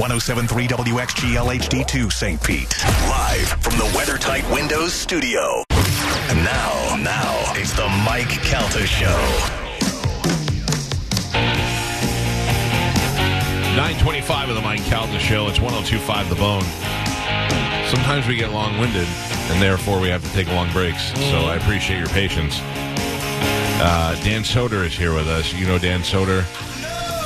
1073 0.00 0.66
WXGL 0.66 1.58
HD2 1.58 2.10
St. 2.10 2.42
Pete. 2.42 2.74
Live 3.06 3.48
from 3.60 3.76
the 3.76 3.84
WeatherTight 3.92 4.50
Windows 4.50 4.94
studio. 4.94 5.62
And 5.68 6.42
now, 6.42 6.96
now, 6.96 7.52
it's 7.54 7.74
the 7.74 7.86
Mike 8.02 8.30
Calta 8.30 8.86
Show. 8.86 9.06
925 13.76 14.48
of 14.48 14.54
the 14.54 14.62
Mike 14.62 14.82
Calta 14.84 15.18
Show. 15.18 15.48
It's 15.48 15.60
1025 15.60 16.30
The 16.30 16.34
Bone. 16.36 16.64
Sometimes 17.90 18.26
we 18.26 18.36
get 18.36 18.52
long 18.52 18.80
winded, 18.80 19.06
and 19.50 19.60
therefore 19.60 20.00
we 20.00 20.08
have 20.08 20.24
to 20.24 20.30
take 20.30 20.48
long 20.48 20.72
breaks. 20.72 21.12
So 21.28 21.40
I 21.40 21.56
appreciate 21.56 21.98
your 21.98 22.08
patience. 22.08 22.58
Uh, 23.82 24.18
Dan 24.24 24.44
Soder 24.44 24.86
is 24.86 24.96
here 24.96 25.12
with 25.12 25.28
us. 25.28 25.52
You 25.52 25.66
know 25.66 25.78
Dan 25.78 26.00
Soder 26.00 26.46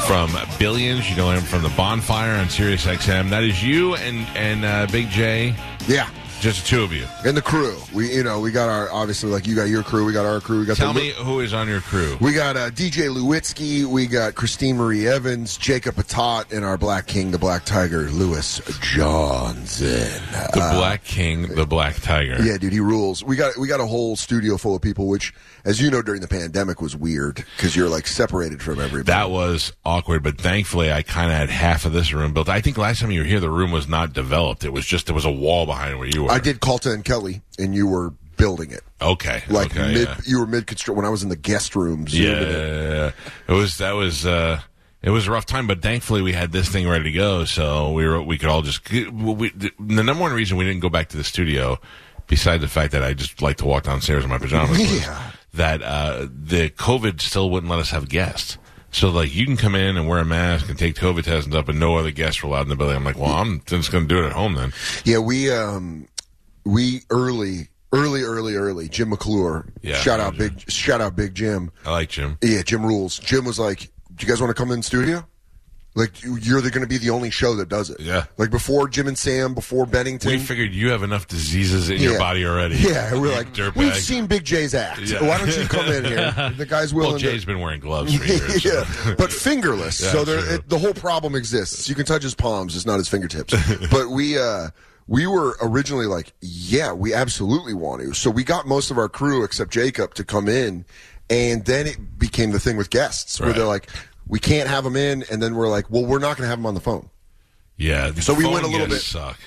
from 0.06 0.30
Billions. 0.58 1.08
You 1.08 1.16
know 1.16 1.30
him 1.30 1.42
from 1.42 1.62
the 1.62 1.72
Bonfire 1.76 2.32
on 2.32 2.48
Sirius 2.48 2.84
XM. 2.86 3.30
That 3.30 3.42
is 3.42 3.62
you 3.62 3.94
and 3.96 4.26
and 4.36 4.64
uh, 4.64 4.86
Big 4.90 5.08
J. 5.08 5.54
Yeah. 5.86 6.08
Just 6.44 6.64
the 6.64 6.76
two 6.76 6.82
of 6.82 6.92
you. 6.92 7.06
And 7.24 7.34
the 7.34 7.40
crew. 7.40 7.74
We, 7.94 8.14
you 8.14 8.22
know, 8.22 8.38
we 8.38 8.50
got 8.50 8.68
our 8.68 8.92
obviously 8.92 9.30
like 9.30 9.46
you 9.46 9.56
got 9.56 9.70
your 9.70 9.82
crew, 9.82 10.04
we 10.04 10.12
got 10.12 10.26
our 10.26 10.40
crew. 10.40 10.60
We 10.60 10.66
got 10.66 10.76
Tell 10.76 10.92
the, 10.92 11.00
me 11.00 11.08
who 11.12 11.40
is 11.40 11.54
on 11.54 11.68
your 11.68 11.80
crew. 11.80 12.18
We 12.20 12.34
got 12.34 12.54
uh, 12.54 12.68
DJ 12.68 13.08
Lewitsky, 13.08 13.86
we 13.86 14.06
got 14.06 14.34
Christine 14.34 14.76
Marie 14.76 15.08
Evans, 15.08 15.56
Jacob 15.56 15.94
Patat, 15.94 16.52
and 16.52 16.62
our 16.62 16.76
Black 16.76 17.06
King, 17.06 17.30
the 17.30 17.38
Black 17.38 17.64
Tiger, 17.64 18.10
Lewis 18.10 18.60
Johnson. 18.82 19.88
The 20.52 20.60
Uh, 20.60 20.74
Black 20.76 21.02
King, 21.02 21.54
the 21.54 21.64
Black 21.64 21.94
Tiger. 22.02 22.36
Yeah, 22.42 22.58
dude, 22.58 22.74
he 22.74 22.80
rules. 22.80 23.24
We 23.24 23.36
got 23.36 23.56
we 23.56 23.66
got 23.66 23.80
a 23.80 23.86
whole 23.86 24.14
studio 24.14 24.58
full 24.58 24.76
of 24.76 24.82
people, 24.82 25.08
which, 25.08 25.32
as 25.64 25.80
you 25.80 25.90
know, 25.90 26.02
during 26.02 26.20
the 26.20 26.28
pandemic 26.28 26.82
was 26.82 26.94
weird 26.94 27.36
because 27.56 27.74
you're 27.74 27.88
like 27.88 28.06
separated 28.06 28.60
from 28.60 28.80
everybody. 28.80 29.04
That 29.16 29.30
was 29.30 29.72
awkward, 29.82 30.22
but 30.22 30.38
thankfully 30.38 30.92
I 30.92 31.00
kind 31.00 31.32
of 31.32 31.38
had 31.38 31.48
half 31.48 31.86
of 31.86 31.92
this 31.94 32.12
room 32.12 32.34
built. 32.34 32.50
I 32.50 32.60
think 32.60 32.76
last 32.76 33.00
time 33.00 33.10
you 33.10 33.20
were 33.20 33.26
here, 33.26 33.40
the 33.40 33.48
room 33.48 33.72
was 33.72 33.88
not 33.88 34.12
developed. 34.12 34.62
It 34.62 34.74
was 34.74 34.84
just 34.84 35.06
there 35.06 35.14
was 35.14 35.24
a 35.24 35.30
wall 35.30 35.64
behind 35.64 35.98
where 35.98 36.08
you 36.08 36.24
were. 36.24 36.33
I 36.34 36.38
did 36.40 36.60
Calta 36.60 36.90
and 36.92 37.04
Kelly, 37.04 37.42
and 37.58 37.74
you 37.74 37.86
were 37.86 38.12
building 38.36 38.70
it. 38.72 38.82
Okay, 39.00 39.42
Like 39.48 39.70
okay, 39.76 39.92
mid, 39.94 40.08
yeah. 40.08 40.16
you 40.26 40.40
were 40.40 40.46
mid 40.46 40.66
construction 40.66 40.96
when 40.96 41.04
I 41.04 41.08
was 41.10 41.22
in 41.22 41.28
the 41.28 41.36
guest 41.36 41.76
rooms. 41.76 42.18
Yeah, 42.18 42.40
yeah, 42.40 43.10
it 43.48 43.52
was 43.52 43.78
that 43.78 43.92
was 43.92 44.24
uh 44.26 44.60
it 45.02 45.10
was 45.10 45.26
a 45.26 45.30
rough 45.30 45.44
time, 45.46 45.66
but 45.66 45.82
thankfully 45.82 46.22
we 46.22 46.32
had 46.32 46.50
this 46.50 46.68
thing 46.68 46.88
ready 46.88 47.04
to 47.04 47.12
go, 47.12 47.44
so 47.44 47.92
we 47.92 48.06
were 48.06 48.20
we 48.22 48.38
could 48.38 48.48
all 48.48 48.62
just 48.62 48.90
we, 48.90 49.50
the 49.50 49.72
number 50.02 50.20
one 50.22 50.32
reason 50.32 50.56
we 50.56 50.64
didn't 50.64 50.80
go 50.80 50.88
back 50.88 51.08
to 51.10 51.16
the 51.16 51.24
studio, 51.24 51.78
besides 52.26 52.62
the 52.62 52.68
fact 52.68 52.92
that 52.92 53.02
I 53.04 53.12
just 53.14 53.40
like 53.42 53.58
to 53.58 53.66
walk 53.66 53.84
downstairs 53.84 54.24
in 54.24 54.30
my 54.30 54.38
pajamas, 54.38 54.80
Yeah. 55.02 55.30
that 55.54 55.82
uh 55.82 56.26
the 56.30 56.70
COVID 56.70 57.20
still 57.20 57.50
wouldn't 57.50 57.70
let 57.70 57.78
us 57.78 57.90
have 57.90 58.08
guests. 58.08 58.58
So 58.90 59.10
like 59.10 59.34
you 59.34 59.44
can 59.44 59.56
come 59.56 59.74
in 59.74 59.96
and 59.96 60.08
wear 60.08 60.20
a 60.20 60.24
mask 60.24 60.68
and 60.68 60.78
take 60.78 60.94
COVID 60.96 61.24
tests 61.24 61.30
up 61.30 61.44
and 61.44 61.52
stuff, 61.52 61.66
but 61.66 61.74
no 61.74 61.96
other 61.96 62.10
guests 62.12 62.42
were 62.42 62.48
allowed 62.48 62.62
in 62.62 62.68
the 62.68 62.76
building. 62.76 62.96
I'm 62.96 63.04
like, 63.04 63.18
well, 63.18 63.32
I'm 63.32 63.60
just 63.66 63.90
going 63.92 64.06
to 64.06 64.14
do 64.14 64.22
it 64.22 64.26
at 64.26 64.32
home 64.32 64.54
then. 64.54 64.72
Yeah, 65.04 65.18
we 65.18 65.50
um 65.52 66.06
we 66.64 67.00
early 67.10 67.68
early 67.92 68.22
early 68.22 68.54
early 68.56 68.88
Jim 68.88 69.10
McClure. 69.10 69.66
Yeah, 69.82 69.96
shout 69.96 70.20
out 70.20 70.36
know 70.38 70.48
big 70.50 70.70
shout 70.70 71.00
out 71.00 71.16
big 71.16 71.34
Jim. 71.34 71.70
I 71.84 71.90
like 71.92 72.08
Jim. 72.10 72.38
Yeah, 72.42 72.62
Jim 72.62 72.84
rules. 72.84 73.18
Jim 73.18 73.44
was 73.44 73.58
like, 73.58 73.90
"Do 74.14 74.26
you 74.26 74.28
guys 74.28 74.40
want 74.40 74.50
to 74.54 74.60
come 74.60 74.70
in 74.72 74.82
studio?" 74.82 75.24
Like 75.96 76.24
you- 76.24 76.36
you're 76.38 76.60
going 76.60 76.80
to 76.80 76.88
be 76.88 76.98
the 76.98 77.10
only 77.10 77.30
show 77.30 77.54
that 77.54 77.68
does 77.68 77.88
it. 77.88 78.00
Yeah. 78.00 78.24
Like 78.36 78.50
before 78.50 78.88
Jim 78.88 79.06
and 79.06 79.16
Sam, 79.16 79.54
before 79.54 79.86
Bennington. 79.86 80.28
We 80.32 80.38
figured 80.40 80.72
you 80.72 80.90
have 80.90 81.04
enough 81.04 81.28
diseases 81.28 81.88
in 81.88 82.00
your 82.00 82.18
body 82.18 82.44
already. 82.44 82.74
Yeah, 82.78 83.14
we're 83.16 83.30
like, 83.32 83.54
Dirtbag. 83.54 83.76
we've 83.76 83.94
seen 83.94 84.26
Big 84.26 84.42
J's 84.44 84.74
act. 84.74 85.02
Yeah. 85.02 85.22
Why 85.24 85.38
don't 85.38 85.56
you 85.56 85.68
come 85.68 85.86
in 85.86 86.04
here? 86.04 86.52
The 86.56 86.66
guy's 86.66 86.92
willing. 86.92 87.10
Well, 87.12 87.18
Jay's 87.20 87.42
to, 87.42 87.46
been 87.46 87.60
wearing 87.60 87.78
gloves 87.78 88.12
for 88.12 88.24
years. 88.26 88.64
so- 88.64 88.68
yeah, 88.70 89.14
but 89.16 89.30
fingerless. 89.30 90.00
Yeah, 90.02 90.10
so 90.10 90.24
there, 90.24 90.54
it, 90.56 90.68
the 90.68 90.78
whole 90.80 90.94
problem 90.94 91.36
exists. 91.36 91.88
You 91.88 91.94
can 91.94 92.06
touch 92.06 92.24
his 92.24 92.34
palms, 92.34 92.74
it's 92.74 92.86
not 92.86 92.96
his 92.96 93.08
fingertips. 93.08 93.54
but 93.92 94.08
we, 94.08 94.36
uh, 94.36 94.70
we 95.06 95.26
were 95.26 95.56
originally 95.60 96.06
like, 96.06 96.32
yeah, 96.40 96.92
we 96.92 97.12
absolutely 97.12 97.74
want 97.74 98.02
to. 98.02 98.14
So 98.14 98.30
we 98.30 98.42
got 98.44 98.66
most 98.66 98.90
of 98.90 98.98
our 98.98 99.08
crew 99.08 99.44
except 99.44 99.70
Jacob 99.70 100.14
to 100.14 100.24
come 100.24 100.48
in, 100.48 100.84
and 101.28 101.64
then 101.64 101.86
it 101.86 102.18
became 102.18 102.50
the 102.52 102.60
thing 102.60 102.76
with 102.76 102.90
guests 102.90 103.38
where 103.40 103.50
Right. 103.50 103.56
they're 103.56 103.66
like, 103.66 103.88
we 104.26 104.38
can't 104.38 104.68
have 104.68 104.84
them 104.84 104.96
in, 104.96 105.24
and 105.30 105.42
then 105.42 105.54
we're 105.54 105.68
like, 105.68 105.90
well, 105.90 106.04
we're 106.06 106.18
not 106.18 106.36
going 106.36 106.44
to 106.46 106.48
have 106.48 106.58
them 106.58 106.66
on 106.66 106.74
the 106.74 106.80
phone. 106.80 107.10
Yeah. 107.76 108.10
the 108.10 108.22
So 108.22 108.32
we 108.34 108.46
went 108.46 108.64
a 108.64 108.68
little 108.68 108.86
bit- 108.86 109.02
Suck. 109.02 109.38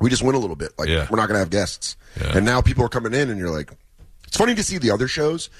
We 0.00 0.10
just 0.10 0.22
went 0.22 0.36
a 0.36 0.38
little 0.38 0.54
bit. 0.54 0.72
Like, 0.78 0.88
Yeah. 0.88 1.08
we're 1.10 1.16
not 1.16 1.26
going 1.26 1.34
to 1.34 1.40
have 1.40 1.50
guests. 1.50 1.96
Yeah. 2.20 2.36
And 2.36 2.46
now 2.46 2.60
people 2.60 2.84
are 2.84 2.88
coming 2.88 3.14
in, 3.14 3.30
and 3.30 3.38
you're 3.38 3.50
like, 3.50 3.72
it's 4.28 4.36
funny 4.36 4.54
to 4.54 4.62
see 4.62 4.78
the 4.78 4.92
other 4.92 5.08
shows 5.08 5.50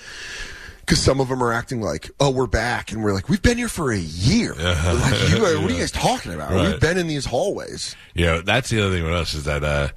because 0.88 1.02
some 1.02 1.20
of 1.20 1.28
them 1.28 1.42
are 1.42 1.52
acting 1.52 1.82
like, 1.82 2.10
oh, 2.18 2.30
we're 2.30 2.46
back. 2.46 2.92
And 2.92 3.04
we're 3.04 3.12
like, 3.12 3.28
we've 3.28 3.42
been 3.42 3.58
here 3.58 3.68
for 3.68 3.92
a 3.92 3.98
year. 3.98 4.54
Like, 4.54 5.30
you, 5.30 5.36
uh, 5.44 5.60
What 5.60 5.70
are 5.70 5.74
you 5.74 5.78
guys 5.80 5.90
talking 5.92 6.32
about? 6.32 6.50
Right. 6.50 6.70
We've 6.70 6.80
been 6.80 6.96
in 6.96 7.06
these 7.08 7.26
hallways. 7.26 7.94
Yeah, 8.14 8.40
that's 8.42 8.70
the 8.70 8.80
other 8.80 8.94
thing 8.94 9.04
with 9.04 9.12
us 9.12 9.34
is 9.34 9.44
that 9.44 9.62
uh, 9.62 9.88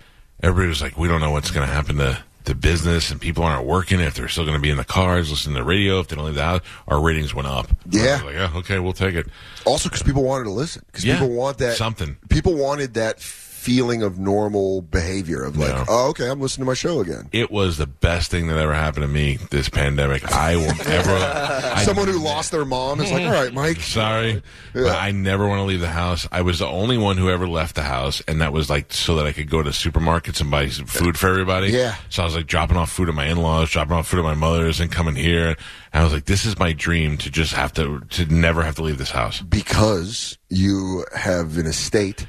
everybody 0.44 0.68
was 0.68 0.82
like, 0.82 0.98
we 0.98 1.08
don't 1.08 1.22
know 1.22 1.32
what's 1.32 1.50
going 1.50 1.66
to 1.66 1.74
happen 1.74 1.96
to 1.96 2.22
the 2.44 2.56
business, 2.56 3.10
and 3.10 3.22
people 3.22 3.46
aren't 3.46 3.66
working 3.66 4.02
if 4.02 4.16
they're 4.16 4.28
still 4.28 4.44
going 4.44 4.58
to 4.58 4.62
be 4.62 4.70
in 4.70 4.76
the 4.76 4.84
cars, 4.84 5.30
listening 5.32 5.56
to 5.56 5.62
the 5.62 5.66
radio. 5.66 6.02
If 6.02 6.10
they 6.10 6.18
don't 6.18 6.26
leave 6.26 6.36
the 6.36 6.44
house, 6.44 6.62
our 6.90 7.00
ratings 7.00 7.34
went 7.34 7.48
up. 7.48 7.68
Yeah. 7.90 8.22
Like, 8.26 8.34
yeah, 8.34 8.52
okay, 8.56 8.80
we'll 8.80 8.92
take 8.92 9.16
it. 9.16 9.28
Also, 9.64 9.88
because 9.88 10.04
people 10.04 10.24
wanted 10.24 10.46
to 10.46 10.52
listen. 10.52 10.84
Because 10.88 11.06
Yeah. 11.06 11.20
people 11.20 11.30
want 11.36 11.60
that. 11.60 11.78
Something. 11.78 12.18
People 12.28 12.56
wanted 12.56 12.96
that 12.96 13.22
feeling 13.62 14.02
of 14.02 14.18
normal 14.18 14.82
behavior 14.82 15.44
of 15.44 15.56
like, 15.56 15.70
Yeah. 15.70 15.86
oh, 15.88 16.10
okay, 16.10 16.28
I'm 16.30 16.42
listening 16.42 16.66
to 16.66 16.70
my 16.72 16.74
show 16.74 17.00
again. 17.00 17.30
It 17.32 17.52
was 17.52 17.78
the 17.78 17.86
best 17.86 18.32
thing 18.32 18.48
that 18.48 18.58
ever 18.58 18.74
happened 18.74 19.04
to 19.04 19.08
me 19.08 19.38
this 19.52 19.70
pandemic. 19.70 20.26
I 20.32 20.56
will 20.56 20.74
never. 20.88 21.12
I 21.16 21.84
Someone 21.86 22.08
who 22.08 22.18
lost 22.20 22.52
their 22.52 22.66
mom 22.66 23.00
is 23.02 23.12
like, 23.12 23.24
all 23.26 23.32
right, 23.32 23.54
Mike. 23.54 23.80
Sorry, 23.82 24.42
but 24.74 24.96
I 24.96 25.12
never 25.12 25.48
want 25.48 25.60
to 25.60 25.64
leave 25.66 25.80
the 25.80 25.90
house. 25.90 26.28
I 26.32 26.42
was 26.42 26.58
the 26.60 26.66
only 26.66 26.98
one 26.98 27.18
who 27.18 27.30
ever 27.30 27.48
left 27.48 27.76
the 27.76 27.84
house, 27.84 28.22
and 28.28 28.42
that 28.42 28.52
was 28.52 28.70
like 28.70 28.92
so 28.94 29.16
that 29.18 29.28
I 29.28 29.32
could 29.32 29.50
go 29.50 29.62
to 29.62 29.70
supermarkets 29.70 30.42
and 30.42 30.50
buy 30.50 30.68
some 30.70 30.86
food 30.88 31.18
for 31.18 31.28
everybody. 31.30 31.68
Yeah. 31.70 31.96
So 32.10 32.24
I 32.24 32.26
was 32.26 32.36
like 32.36 32.48
dropping 32.48 32.78
off 32.78 32.92
food 32.92 33.10
at 33.10 33.16
my 33.16 33.28
in-laws, 33.28 33.70
dropping 33.70 33.94
off 33.94 34.08
food 34.08 34.20
at 34.20 34.24
my 34.26 34.34
mother's, 34.34 34.80
and 34.80 34.92
coming 34.92 35.16
here. 35.16 35.50
And 35.94 36.02
I 36.02 36.04
was 36.04 36.14
like, 36.14 36.26
this 36.26 36.46
is 36.46 36.58
my 36.58 36.74
dream 36.74 37.18
to 37.20 37.30
just 37.30 37.54
have 37.54 37.74
to 37.74 38.00
to 38.00 38.26
never 38.26 38.64
have 38.64 38.76
to 38.76 38.82
leave 38.84 38.98
this 38.98 39.12
house. 39.12 39.42
because 39.42 40.38
you 40.50 41.06
have 41.16 41.58
an 41.58 41.66
estate 41.66 42.26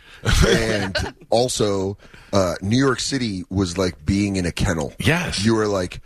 and 0.46 1.14
also 1.30 1.98
uh, 2.32 2.54
New 2.62 2.78
York 2.78 3.00
City 3.00 3.44
was 3.50 3.76
like 3.76 4.04
being 4.04 4.36
in 4.36 4.46
a 4.46 4.52
kennel. 4.52 4.92
Yes. 4.98 5.44
You 5.44 5.54
were 5.54 5.66
like, 5.66 6.00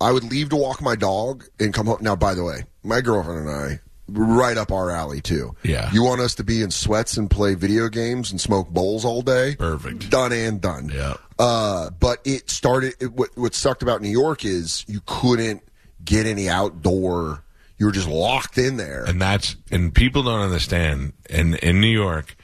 I 0.00 0.12
would 0.12 0.24
leave 0.24 0.50
to 0.50 0.56
walk 0.56 0.80
my 0.80 0.94
dog 0.94 1.44
and 1.58 1.74
come 1.74 1.86
home. 1.86 1.98
Now, 2.00 2.16
by 2.16 2.34
the 2.34 2.44
way, 2.44 2.64
my 2.82 3.00
girlfriend 3.00 3.48
and 3.48 3.50
I, 3.50 3.80
right 4.08 4.56
up 4.56 4.72
our 4.72 4.90
alley 4.90 5.20
too. 5.20 5.54
Yeah. 5.62 5.90
You 5.92 6.04
want 6.04 6.20
us 6.20 6.34
to 6.36 6.44
be 6.44 6.62
in 6.62 6.70
sweats 6.70 7.16
and 7.16 7.30
play 7.30 7.54
video 7.54 7.88
games 7.88 8.30
and 8.30 8.40
smoke 8.40 8.68
bowls 8.70 9.04
all 9.04 9.22
day? 9.22 9.56
Perfect. 9.56 10.08
Done 10.10 10.32
and 10.32 10.60
done. 10.60 10.90
Yeah. 10.94 11.14
Uh, 11.38 11.90
but 11.90 12.20
it 12.24 12.50
started. 12.50 12.94
It, 13.00 13.12
what 13.12 13.36
what 13.36 13.54
sucked 13.54 13.82
about 13.82 14.02
New 14.02 14.08
York 14.10 14.44
is 14.44 14.84
you 14.88 15.00
couldn't 15.06 15.62
get 16.04 16.26
any 16.26 16.48
outdoor. 16.48 17.44
You 17.76 17.86
were 17.86 17.92
just 17.92 18.08
locked 18.08 18.58
in 18.58 18.76
there. 18.76 19.04
And 19.04 19.20
that's 19.20 19.56
and 19.70 19.94
people 19.94 20.22
don't 20.22 20.40
understand. 20.40 21.12
And 21.30 21.54
in 21.56 21.80
New 21.80 21.86
York, 21.86 22.34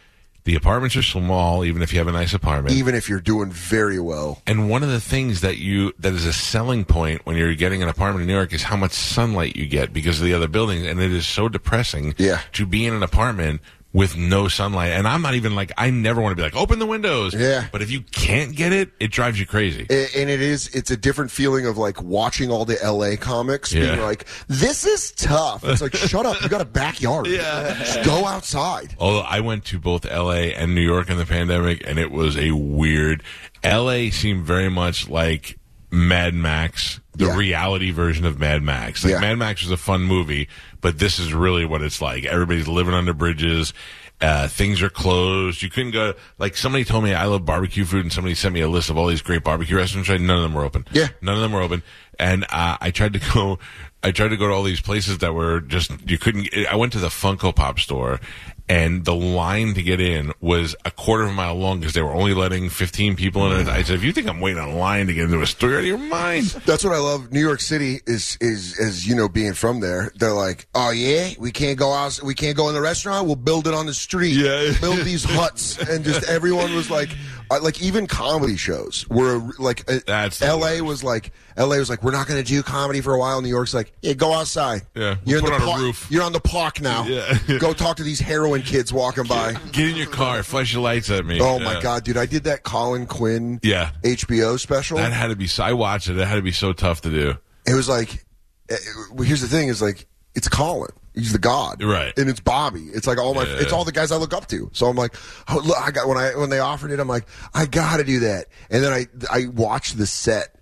the 0.44 0.55
apartments 0.55 0.94
are 0.97 1.03
small, 1.03 1.65
even 1.65 1.81
if 1.82 1.93
you 1.93 1.99
have 1.99 2.09
a 2.09 2.12
nice 2.12 2.34
apartment. 2.34 2.75
even 2.77 2.94
if 2.94 3.09
you're 3.09 3.21
doing 3.21 3.50
very 3.50 3.99
well. 3.99 4.43
And 4.47 4.69
one 4.69 4.82
of 4.82 4.91
the 4.91 5.00
things 5.00 5.41
that 5.41 5.59
you 5.59 5.93
that 5.99 6.12
is 6.12 6.27
a 6.27 6.32
selling 6.32 6.84
point 6.84 7.25
when 7.25 7.37
you're 7.37 7.55
getting 7.55 7.82
an 7.82 7.88
apartment 7.88 8.22
in 8.22 8.27
New 8.28 8.34
York 8.34 8.53
is 8.53 8.62
how 8.62 8.77
much 8.77 8.93
sunlight 8.93 9.56
you 9.56 9.66
get 9.66 9.93
because 9.93 10.21
of 10.21 10.27
the 10.27 10.34
other 10.34 10.49
buildings, 10.49 10.87
and 10.87 11.00
it 11.00 11.12
is 11.12 11.27
so 11.27 11.49
depressing 11.49 12.15
Yeah. 12.19 12.41
to 12.53 12.66
be 12.66 12.84
in 12.87 12.93
an 12.94 13.03
apartment 13.03 13.60
with 13.94 14.16
no 14.16 14.49
sunlight. 14.49 14.91
And 14.91 15.06
I'm 15.09 15.22
not 15.22 15.34
even 15.34 15.55
like 15.55 15.71
I 15.78 15.88
never 15.91 16.21
want 16.21 16.32
to 16.32 16.37
be 16.37 16.43
like 16.43 16.56
open 16.56 16.81
the 16.81 16.84
windows. 16.87 17.32
Yeah. 17.32 17.69
But 17.72 17.81
if 17.81 17.91
you 17.93 18.00
can't 18.03 18.55
get 18.55 18.72
it, 18.72 18.91
it 19.00 19.12
drives 19.12 19.38
you 19.41 19.47
crazy. 19.47 19.87
And 19.88 20.28
it 20.28 20.41
is, 20.43 20.66
it's 20.75 20.91
a 20.91 20.97
different 20.97 21.31
feeling 21.31 21.65
of 21.66 21.78
like 21.78 22.03
watching 22.03 22.50
all 22.50 22.65
the 22.65 22.77
LA 22.84 23.16
comics 23.16 23.72
being 23.72 24.00
like, 24.00 24.27
this 24.49 24.84
is 24.84 25.12
tough. 25.12 25.65
It's 25.65 25.81
like, 25.81 25.94
shut 25.94 26.27
up. 26.27 26.43
You 26.43 26.49
got 26.49 26.60
a 26.60 26.65
backyard. 26.66 27.27
Yeah. 27.34 27.75
Just 27.78 28.05
go 28.05 28.27
outside. 28.27 28.94
Although 28.99 29.21
I 29.21 29.41
went 29.41 29.65
to 29.66 29.79
both 29.79 30.05
LA 30.05 30.50
and 30.56 30.75
New 30.75 30.81
York 30.81 31.08
in 31.08 31.17
the 31.17 31.25
pandemic, 31.26 31.82
and 31.87 31.99
it 31.99 32.11
was 32.11 32.37
a 32.37 32.50
weird. 32.50 33.23
LA 33.64 34.11
seemed 34.11 34.44
very 34.44 34.69
much 34.69 35.08
like 35.08 35.56
Mad 35.90 36.35
Max, 36.35 36.99
the 37.14 37.26
Yeah. 37.26 37.37
reality 37.37 37.93
version 37.93 38.25
of 38.25 38.40
Mad 38.40 38.62
Max. 38.62 39.05
Like 39.05 39.12
Yeah. 39.12 39.20
Mad 39.20 39.38
Max 39.38 39.62
was 39.62 39.70
a 39.70 39.76
fun 39.76 40.02
movie, 40.02 40.49
but 40.85 40.99
this 40.99 41.19
is 41.19 41.33
really 41.33 41.65
what 41.65 41.81
it's 41.81 42.03
like. 42.03 42.27
Everybody's 42.27 42.69
living 42.69 42.93
under 42.93 43.15
bridges. 43.15 43.73
Uh, 44.21 44.47
things 44.49 44.83
are 44.83 44.91
closed. 44.91 45.63
You 45.63 45.71
couldn't 45.71 45.93
go. 45.93 46.13
Like 46.37 46.59
somebody 46.59 46.85
told 46.85 47.05
me 47.05 47.15
I 47.15 47.25
love 47.25 47.47
barbecue 47.47 47.87
food, 47.87 48.03
and 48.03 48.13
somebody 48.13 48.35
sent 48.35 48.53
me 48.53 48.61
a 48.61 48.69
list 48.69 48.91
of 48.91 48.99
all 48.99 49.07
these 49.07 49.23
great 49.23 49.43
barbecue 49.43 49.79
restaurants. 49.79 50.11
None 50.11 50.29
of 50.29 50.43
them 50.43 50.53
were 50.53 50.63
open. 50.63 50.85
Yeah. 50.93 51.09
none 51.23 51.37
of 51.37 51.41
them 51.41 51.53
were 51.53 51.63
open. 51.63 51.83
And 52.19 52.45
uh, 52.51 52.77
I 52.83 52.91
tried 52.91 53.15
to 53.15 53.19
go. 53.33 53.59
I 54.03 54.11
tried 54.11 54.29
to 54.29 54.37
go 54.37 54.47
to 54.47 54.53
all 54.53 54.63
these 54.63 54.83
places 54.83 55.19
that 55.19 55.33
were 55.33 55.61
just 55.63 55.91
you 56.07 56.19
couldn't. 56.19 56.51
I 56.71 56.77
went 56.77 56.93
to 56.93 56.99
the 56.99 57.09
Funko 57.09 57.57
Pop 57.57 57.81
store, 57.81 58.21
and 58.69 59.05
the 59.05 59.14
line 59.14 59.75
to 59.75 59.82
get 59.82 60.00
in 60.00 60.32
was 60.40 60.75
a 60.84 60.90
quarter 60.90 61.25
of 61.25 61.31
a 61.31 61.32
mile 61.32 61.55
long 61.55 61.81
because 61.81 61.94
they 61.94 62.00
were 62.00 62.14
only 62.14 62.32
letting 62.32 62.70
15 62.70 63.14
people 63.16 63.52
in. 63.52 63.69
I 63.69 63.82
said, 63.82 63.96
if 63.96 64.05
you 64.05 64.12
think 64.12 64.26
I'm 64.26 64.40
waiting 64.40 64.61
on 64.61 64.75
line 64.75 65.06
to 65.08 65.14
get 65.14 65.25
into 65.25 65.43
a 65.43 65.46
store, 65.46 65.70
you're 65.70 65.78
out 65.78 65.82
of 65.82 65.87
your 65.87 65.99
mind. 65.99 66.46
That's 66.64 66.82
what 66.82 66.94
I 66.94 66.99
love 66.99 67.31
New 67.31 67.40
York 67.40 67.61
City 67.61 68.00
is 68.06 68.38
is 68.40 68.78
as 68.81 69.06
you 69.06 69.14
know 69.14 69.28
being 69.28 69.52
from 69.52 69.81
there. 69.81 70.12
They're 70.16 70.32
like, 70.32 70.66
oh 70.75 70.90
yeah, 70.90 71.31
we 71.38 71.52
can't 71.52 71.78
go 71.78 71.93
out, 71.93 72.20
we 72.22 72.34
can't 72.34 72.56
go 72.56 72.69
in 72.69 72.75
the 72.75 72.81
restaurant. 72.81 73.26
We'll 73.26 73.37
build 73.37 73.66
it 73.66 73.75
on 73.75 73.87
the 73.87 73.94
street. 73.94 74.37
Yeah. 74.37 74.72
build 74.81 75.00
these 75.00 75.25
huts, 75.25 75.78
and 75.78 76.05
just 76.05 76.28
everyone 76.28 76.75
was 76.75 76.90
like, 76.90 77.11
uh, 77.50 77.61
like 77.62 77.81
even 77.82 78.06
comedy 78.06 78.56
shows 78.56 79.06
were 79.08 79.38
like, 79.58 79.91
uh, 79.91 79.99
That's 80.06 80.38
the 80.38 80.46
L.A. 80.46 80.81
worst. 80.81 80.82
was 80.85 81.05
like, 81.05 81.32
L.A. 81.56 81.79
was 81.79 81.88
like, 81.91 82.02
we're 82.02 82.11
not 82.12 82.26
going 82.26 82.43
to 82.43 82.46
do 82.49 82.62
comedy 82.62 83.00
for 83.00 83.14
a 83.14 83.19
while. 83.19 83.41
New 83.43 83.49
York's 83.49 83.75
like, 83.75 83.93
yeah, 84.02 84.12
go 84.14 84.32
outside. 84.32 84.82
Yeah, 84.94 85.17
you're 85.25 85.43
we'll 85.43 85.52
in 85.52 85.58
put 85.61 85.64
the 85.64 85.64
on 85.64 85.69
a 85.69 85.73
park- 85.73 85.81
roof. 85.82 86.06
You're 86.11 86.23
on 86.25 86.32
the 86.32 86.41
park 86.41 86.81
now. 86.81 87.05
Yeah. 87.14 87.58
go 87.58 87.73
talk 87.73 87.96
to 87.99 88.02
these 88.02 88.20
heroin 88.20 88.62
kids 88.62 88.93
walking 88.93 89.25
by. 89.25 89.52
Get 89.73 89.88
in 89.91 89.96
your 89.96 90.06
car, 90.08 90.43
flash 90.43 90.73
your 90.73 90.82
lights 90.82 91.11
at 91.11 91.25
me. 91.26 91.38
Oh 91.41 91.58
my 91.58 91.75
Yeah. 91.75 91.81
god, 91.82 92.05
dude! 92.05 92.17
I 92.17 92.26
did 92.26 92.44
that 92.44 92.62
Colin 92.62 93.06
Quinn 93.06 93.61
Yeah. 93.62 93.90
HBO 94.02 94.58
special. 94.58 94.97
That 94.99 95.12
had 95.12 95.29
to 95.29 95.37
be. 95.37 95.49
I 95.58 95.73
watched 95.75 96.08
it. 96.08 96.17
It 96.19 96.26
had 96.26 96.37
to 96.37 96.43
be 96.43 96.52
so 96.52 96.73
tough 96.73 97.02
to 97.02 97.11
do. 97.11 97.35
it 97.67 97.75
was 97.75 97.88
like 97.88 98.25
eh, 98.70 98.76
well, 99.12 99.25
here's 99.26 99.40
the 99.43 99.49
thing 99.49 99.69
is 99.69 99.81
like 99.82 100.06
it's 100.35 100.49
Colin 100.49 100.90
he's 101.14 101.32
the 101.32 101.38
god 101.38 101.82
Right. 101.82 102.12
and 102.19 102.28
it's 102.28 102.40
Bobby 102.40 102.87
it's 102.93 103.06
like 103.06 103.19
all 103.19 103.34
my 103.34 103.44
Yeah. 103.44 103.58
it's 103.61 103.72
all 103.72 103.84
the 103.84 103.93
guys 103.93 104.11
I 104.12 104.16
look 104.16 104.34
up 104.34 104.46
to 104.49 104.69
so 104.72 104.87
I'm 104.87 104.96
like 104.96 105.14
oh, 105.49 105.61
look 105.64 105.76
I 105.78 105.90
got 105.90 106.08
when 106.08 106.19
I 106.19 106.34
when 106.37 106.50
they 106.50 106.58
offered 106.58 106.90
it 106.90 107.00
I'm 107.00 107.08
like 107.08 107.26
I 107.55 107.66
got 107.66 107.99
to 107.99 108.05
do 108.05 108.20
that 108.20 108.46
and 108.70 108.82
then 108.82 108.93
I 108.93 109.06
I 109.31 109.46
watched 109.46 109.96
the 109.99 110.06
set 110.06 110.55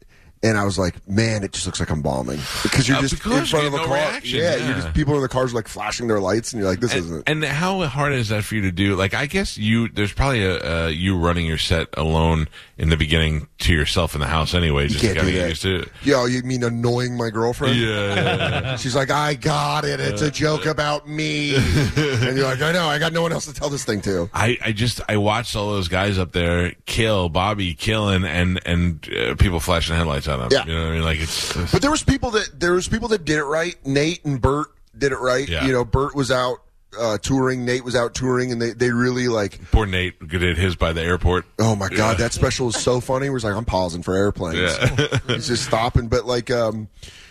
and 0.42 0.58
I 0.58 0.64
was 0.64 0.78
like 0.78 1.06
man 1.08 1.44
it 1.44 1.52
just 1.52 1.66
looks 1.66 1.78
like 1.80 1.90
I'm 1.90 2.02
bombing 2.02 2.40
because 2.62 2.88
you're 2.88 2.98
Uh, 2.98 3.02
just 3.02 3.14
because 3.14 3.38
in 3.38 3.46
front 3.46 3.66
of 3.66 3.74
a 3.74 3.76
no 3.78 3.84
car 3.86 3.94
reaction, 3.96 4.38
yeah, 4.40 4.56
yeah. 4.56 4.72
just 4.74 4.94
people 4.94 5.14
in 5.16 5.22
the 5.22 5.28
cars 5.28 5.52
are 5.52 5.56
like 5.56 5.68
flashing 5.68 6.08
their 6.08 6.20
lights 6.20 6.52
and 6.52 6.60
you're 6.60 6.70
like 6.70 6.80
this 6.80 6.94
isn't 6.94 7.28
And 7.28 7.44
how 7.44 7.82
hard 7.86 8.12
is 8.12 8.28
that 8.30 8.44
for 8.44 8.54
you 8.56 8.62
to 8.62 8.72
do? 8.72 8.94
Like, 8.96 9.14
I 9.14 9.26
guess 9.26 9.56
you 9.58 9.88
there's 9.88 10.12
probably 10.12 10.44
a 10.44 10.84
uh, 10.84 10.88
you 10.88 11.16
running 11.18 11.46
your 11.46 11.58
set 11.58 11.88
alone 11.96 12.48
in 12.78 12.88
the 12.88 12.96
beginning 12.96 13.46
to 13.60 13.72
yourself 13.72 14.14
in 14.14 14.20
the 14.20 14.26
house 14.26 14.54
anyway. 14.54 14.88
Just 14.88 15.00
can't 15.00 15.16
kinda 15.16 15.30
do 15.30 15.38
that. 15.38 15.48
used 15.50 15.62
to 15.62 15.76
it. 15.82 15.88
Yo, 16.02 16.24
you 16.26 16.42
mean 16.42 16.64
annoying 16.64 17.16
my 17.16 17.30
girlfriend? 17.30 17.76
Yeah, 17.76 18.76
She's 18.82 18.96
like, 18.96 19.10
I 19.10 19.34
got 19.34 19.84
it. 19.84 20.00
It's 20.00 20.22
a 20.22 20.30
joke 20.30 20.66
about 20.66 21.08
me. 21.08 21.54
and 21.96 22.36
you're 22.36 22.44
like, 22.46 22.60
I 22.62 22.72
know. 22.72 22.86
I 22.88 22.98
got 22.98 23.12
no 23.12 23.22
one 23.22 23.32
else 23.32 23.46
to 23.46 23.54
tell 23.54 23.68
this 23.70 23.84
thing 23.84 24.00
to. 24.02 24.28
I, 24.34 24.58
I 24.64 24.72
just 24.72 25.00
I 25.08 25.16
watched 25.18 25.54
all 25.54 25.70
those 25.70 25.88
guys 25.88 26.18
up 26.18 26.32
there 26.32 26.72
kill 26.86 27.28
Bobby 27.28 27.74
killing 27.74 28.24
and 28.24 28.60
and 28.66 29.08
uh, 29.16 29.34
people 29.36 29.60
flashing 29.60 29.94
headlights 29.94 30.26
Yeah. 30.52 30.66
You 30.66 30.74
know 30.74 30.80
what 30.80 30.88
I 30.88 30.94
mean? 30.94 31.04
Like 31.04 31.20
it's 31.20 31.72
But 31.72 31.82
there 31.82 31.90
was 31.90 32.02
people 32.02 32.30
that 32.32 32.58
there 32.58 32.72
was 32.72 32.88
people 32.88 33.08
that 33.08 33.24
did 33.24 33.38
it 33.38 33.44
right. 33.44 33.74
Nate 33.86 34.24
and 34.24 34.40
Bert 34.40 34.68
did 34.96 35.12
it 35.12 35.18
right. 35.18 35.48
Yeah. 35.48 35.66
You 35.66 35.72
know, 35.72 35.84
Bert 35.84 36.14
was 36.14 36.30
out 36.30 36.58
uh, 36.98 37.18
touring. 37.18 37.64
Nate 37.64 37.84
was 37.84 37.96
out 37.96 38.14
touring, 38.14 38.52
and 38.52 38.60
they 38.60 38.70
they 38.70 38.90
really 38.90 39.28
like. 39.28 39.58
poor 39.70 39.86
Nate 39.86 40.28
did 40.28 40.56
his 40.56 40.76
by 40.76 40.92
the 40.92 41.02
airport. 41.02 41.46
Oh 41.58 41.74
my 41.74 41.88
god, 41.88 42.18
that 42.18 42.32
special 42.32 42.68
is 42.68 42.76
so 42.76 43.00
funny. 43.00 43.30
Was 43.30 43.44
like, 43.44 43.54
I'm 43.54 43.64
pausing 43.64 44.02
for 44.02 44.14
airplanes. 44.14 44.76
He's 45.26 45.48
just 45.48 45.64
stopping. 45.64 46.08
But 46.08 46.26
like, 46.26 46.50
um, 46.50 46.88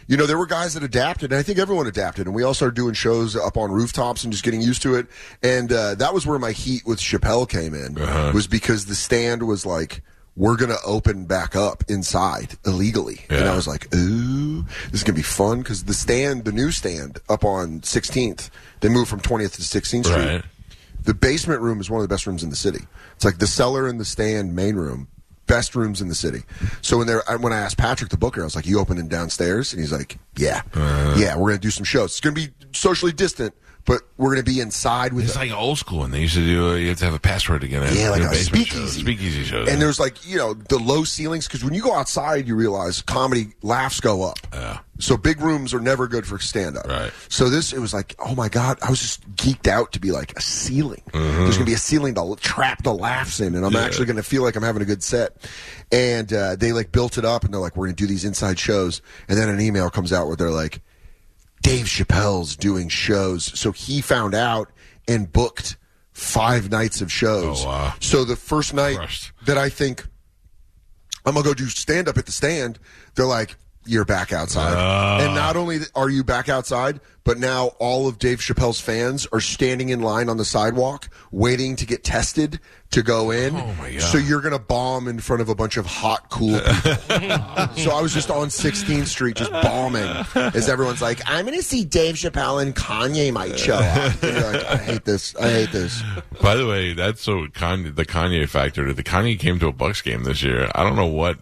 you 0.08 0.18
know, 0.18 0.26
there 0.26 0.38
were 0.38 0.48
guys 0.48 0.74
that 0.74 0.84
adapted, 0.84 1.32
and 1.32 1.40
I 1.40 1.44
think 1.44 1.60
everyone 1.60 1.88
adapted. 1.88 2.28
And 2.28 2.36
we 2.36 2.44
all 2.44 2.54
started 2.54 2.76
doing 2.76 2.94
shows 2.94 3.36
up 3.36 3.58
on 3.58 3.72
rooftops 3.72 4.24
and 4.24 4.32
just 4.34 4.44
getting 4.44 4.62
used 4.62 4.82
to 4.84 4.96
it. 4.96 5.08
And 5.44 5.72
uh, 5.72 5.96
that 5.96 6.14
was 6.14 6.26
where 6.26 6.40
my 6.40 6.52
heat 6.52 6.86
with 6.86 7.00
Chappelle 7.00 7.48
came 7.48 7.74
in, 7.74 7.96
was 8.34 8.48
because 8.48 8.86
the 8.86 8.96
stand 8.96 9.44
was 9.44 9.66
like. 9.66 10.02
We're 10.36 10.56
gonna 10.56 10.78
open 10.86 11.26
back 11.26 11.56
up 11.56 11.84
inside 11.90 12.58
illegally, 12.66 13.26
and 13.30 13.50
I 13.50 13.56
was 13.56 13.68
like, 13.68 13.94
"Ooh, 13.94 14.64
this 14.92 15.02
is 15.02 15.04
gonna 15.04 15.18
be 15.18 15.22
fun." 15.22 15.60
Because 15.60 15.84
the 15.84 15.94
stand, 15.94 16.46
the 16.46 16.52
new 16.54 16.72
stand 16.72 17.20
up 17.28 17.44
on 17.44 17.82
16th, 17.82 18.50
they 18.80 18.88
moved 18.90 19.10
from 19.10 19.20
20th 19.20 19.56
to 19.56 19.62
16th 19.62 20.06
Street. 20.06 20.16
Right. 20.26 20.44
The 21.04 21.14
basement 21.14 21.62
room 21.62 21.82
is 21.82 21.90
one 21.90 22.00
of 22.02 22.08
the 22.08 22.14
best 22.14 22.26
rooms 22.28 22.44
in 22.44 22.50
the 22.50 22.56
city. 22.56 22.88
It's 23.16 23.26
like 23.26 23.40
the 23.40 23.48
cellar 23.48 23.88
and 23.88 24.00
the 24.00 24.06
stand 24.06 24.56
main 24.56 24.76
room, 24.76 25.10
best 25.48 25.76
rooms 25.76 26.00
in 26.00 26.08
the 26.08 26.16
city. 26.16 26.44
So 26.82 26.98
when 27.00 27.08
there, 27.08 27.24
when 27.40 27.52
I 27.52 27.58
asked 27.58 27.78
Patrick 27.78 28.10
the 28.12 28.18
booker, 28.18 28.40
I 28.42 28.46
was 28.46 28.56
like, 28.56 28.66
"You 28.66 28.80
opening 28.80 29.10
downstairs?" 29.10 29.74
And 29.74 29.82
he's 29.82 29.92
like, 29.92 30.18
"Yeah, 30.38 30.62
Uh-huh. 30.74 31.16
yeah, 31.18 31.36
we're 31.36 31.50
gonna 31.50 31.60
do 31.60 31.72
some 31.72 31.84
shows. 31.84 32.12
It's 32.12 32.20
gonna 32.22 32.36
be 32.36 32.52
socially 32.72 33.12
distant, 33.12 33.54
but 33.86 34.02
we're 34.18 34.32
gonna 34.32 34.44
be 34.44 34.60
inside 34.60 35.14
with." 35.14 35.26
It's 35.26 35.36
like 35.36 35.52
old 35.52 35.78
school, 35.78 36.04
and 36.04 36.14
they 36.14 36.22
used 36.22 36.36
to 36.36 36.46
do. 36.46 36.78
You 36.78 36.90
have 36.90 37.00
to 37.00 37.06
have 37.06 37.14
a 37.14 37.20
password 37.20 37.62
to 37.62 37.68
get 37.68 37.84
in. 37.84 37.96
Yeah, 37.98 38.10
like 38.10 38.22
a 38.22 38.36
speakeasy. 38.36 38.80
shows, 38.80 38.94
speakeasy 38.94 39.44
shows. 39.44 39.68
and 39.70 39.82
there's 39.82 40.00
like 40.00 40.26
you 40.28 40.38
know 40.38 40.54
the 40.54 40.78
low 40.78 41.04
ceilings 41.04 41.48
because 41.48 41.64
when 41.64 41.74
you 41.74 41.82
go 41.82 41.94
outside, 41.94 42.48
you 42.48 42.56
realize 42.56 43.02
comedy 43.02 43.54
laughs 43.62 44.00
go 44.00 44.24
up. 44.24 44.38
Yeah. 44.54 44.80
So 45.00 45.18
big 45.18 45.42
rooms 45.42 45.74
are 45.74 45.80
never 45.80 46.08
good 46.08 46.28
for 46.28 46.38
stand 46.38 46.78
up. 46.78 46.86
Right. 46.86 47.12
So 47.28 47.50
this, 47.50 47.74
it 47.74 47.80
was 47.80 47.92
like, 47.92 48.16
oh 48.20 48.36
my 48.36 48.50
god, 48.50 48.78
I 48.84 48.90
was 48.90 49.00
just 49.00 49.28
geeked 49.36 49.68
out 49.68 49.94
to 49.94 50.00
be 50.00 50.12
like 50.12 50.38
a 50.38 50.42
ceiling. 50.42 51.02
Mm-hmm. 51.12 51.44
There's 51.44 51.58
gonna 51.58 51.66
be 51.66 51.74
a 51.74 51.78
ceiling 51.78 52.14
to 52.16 52.36
trap 52.40 52.84
the 52.84 52.94
laughs 52.94 53.40
in, 53.40 53.56
and 53.56 53.66
I'm 53.66 53.76
actually 53.76 54.06
gonna 54.06 54.22
feel 54.24 54.44
like 54.44 54.56
I'm 54.56 54.64
having 54.64 54.82
a 54.84 54.86
good 54.86 55.02
set. 55.04 55.38
And 55.92 56.32
uh, 56.32 56.56
they 56.56 56.72
like 56.72 56.92
built 56.92 57.18
it 57.18 57.26
up, 57.26 57.44
and 57.44 57.54
they're 57.54 57.62
like, 57.62 57.76
we're 57.76 57.88
gonna 57.88 57.96
do 57.96 58.08
these 58.08 58.26
inside 58.26 58.60
shows, 58.60 59.02
and 59.28 59.38
then 59.38 59.50
an 59.50 59.60
email 59.60 59.90
comes 59.90 60.14
out 60.14 60.28
where 60.28 60.36
they're 60.36 60.52
like, 60.52 60.82
Dave 61.62 61.86
Chappelle's 61.86 62.56
doing 62.56 62.90
shows, 62.90 63.58
so 63.58 63.72
he 63.72 64.02
found 64.02 64.34
out 64.34 64.72
and 65.08 65.32
booked 65.32 65.78
five 66.12 66.70
nights 66.70 67.02
of 67.02 67.12
shows. 67.12 67.64
Oh, 67.64 67.68
wow. 67.68 67.94
So 68.00 68.26
the 68.26 68.36
first 68.36 68.74
night 68.74 68.98
Crushed. 68.98 69.32
that 69.46 69.58
I 69.58 69.70
think 69.70 70.06
I'm 71.26 71.34
gonna 71.34 71.46
go 71.46 71.54
do 71.54 71.68
stand 71.68 72.08
up 72.08 72.18
at 72.18 72.26
the 72.26 72.32
stand. 72.32 72.80
They're 73.16 73.26
like, 73.26 73.56
"You're 73.86 74.06
back 74.06 74.32
outside," 74.34 74.74
Ah. 74.76 75.20
and 75.22 75.36
not 75.36 75.56
only 75.56 75.80
are 75.96 76.10
you 76.10 76.24
back 76.24 76.50
outside, 76.50 77.00
but 77.24 77.38
now 77.38 77.68
all 77.80 78.08
of 78.08 78.18
Dave 78.20 78.40
Chappelle's 78.40 78.80
fans 78.80 79.28
are 79.32 79.40
standing 79.42 79.90
in 79.90 80.02
line 80.02 80.28
on 80.30 80.38
the 80.38 80.46
sidewalk, 80.46 81.08
waiting 81.32 81.76
to 81.76 81.86
get 81.86 82.04
tested 82.04 82.60
to 82.92 83.02
go 83.04 83.32
in. 83.32 83.56
Oh, 83.56 83.74
my 83.80 83.92
God. 83.92 84.02
So 84.02 84.18
you're 84.18 84.42
gonna 84.42 84.60
bomb 84.60 85.08
in 85.08 85.20
front 85.20 85.42
of 85.42 85.48
a 85.48 85.56
bunch 85.56 85.78
of 85.78 85.86
hot, 85.86 86.30
cool 86.30 86.60
people. 86.60 86.96
so 87.78 87.92
I 87.92 88.02
was 88.02 88.14
just 88.14 88.30
on 88.32 88.48
16th 88.50 89.08
Street, 89.08 89.36
just 89.38 89.52
bombing, 89.52 90.04
as 90.36 90.68
everyone's 90.68 91.02
like, 91.02 91.22
"I'm 91.28 91.46
gonna 91.46 91.62
see 91.62 91.86
Dave 91.86 92.16
Chappelle 92.16 92.62
and 92.62 92.76
Kanye 92.76 93.32
might 93.32 93.58
show 93.58 93.76
up." 93.76 94.24
Like, 94.24 94.66
I 94.66 94.78
hate 94.78 95.06
this. 95.06 95.36
I 95.36 95.50
hate 95.50 95.72
this. 95.72 96.02
By 96.42 96.56
the 96.56 96.66
way, 96.68 96.94
that's 96.94 97.22
so 97.22 97.46
Kanye, 97.48 97.96
the 97.96 98.06
Kanye 98.06 98.48
factor. 98.50 98.92
The 98.94 99.04
Kanye 99.04 99.40
came 99.40 99.60
to 99.60 99.68
a 99.68 99.72
Bucks 99.72 100.02
game 100.02 100.24
this 100.24 100.42
year. 100.44 100.70
I 100.76 100.84
don't 100.84 100.96
know 100.96 101.06
what 101.08 101.38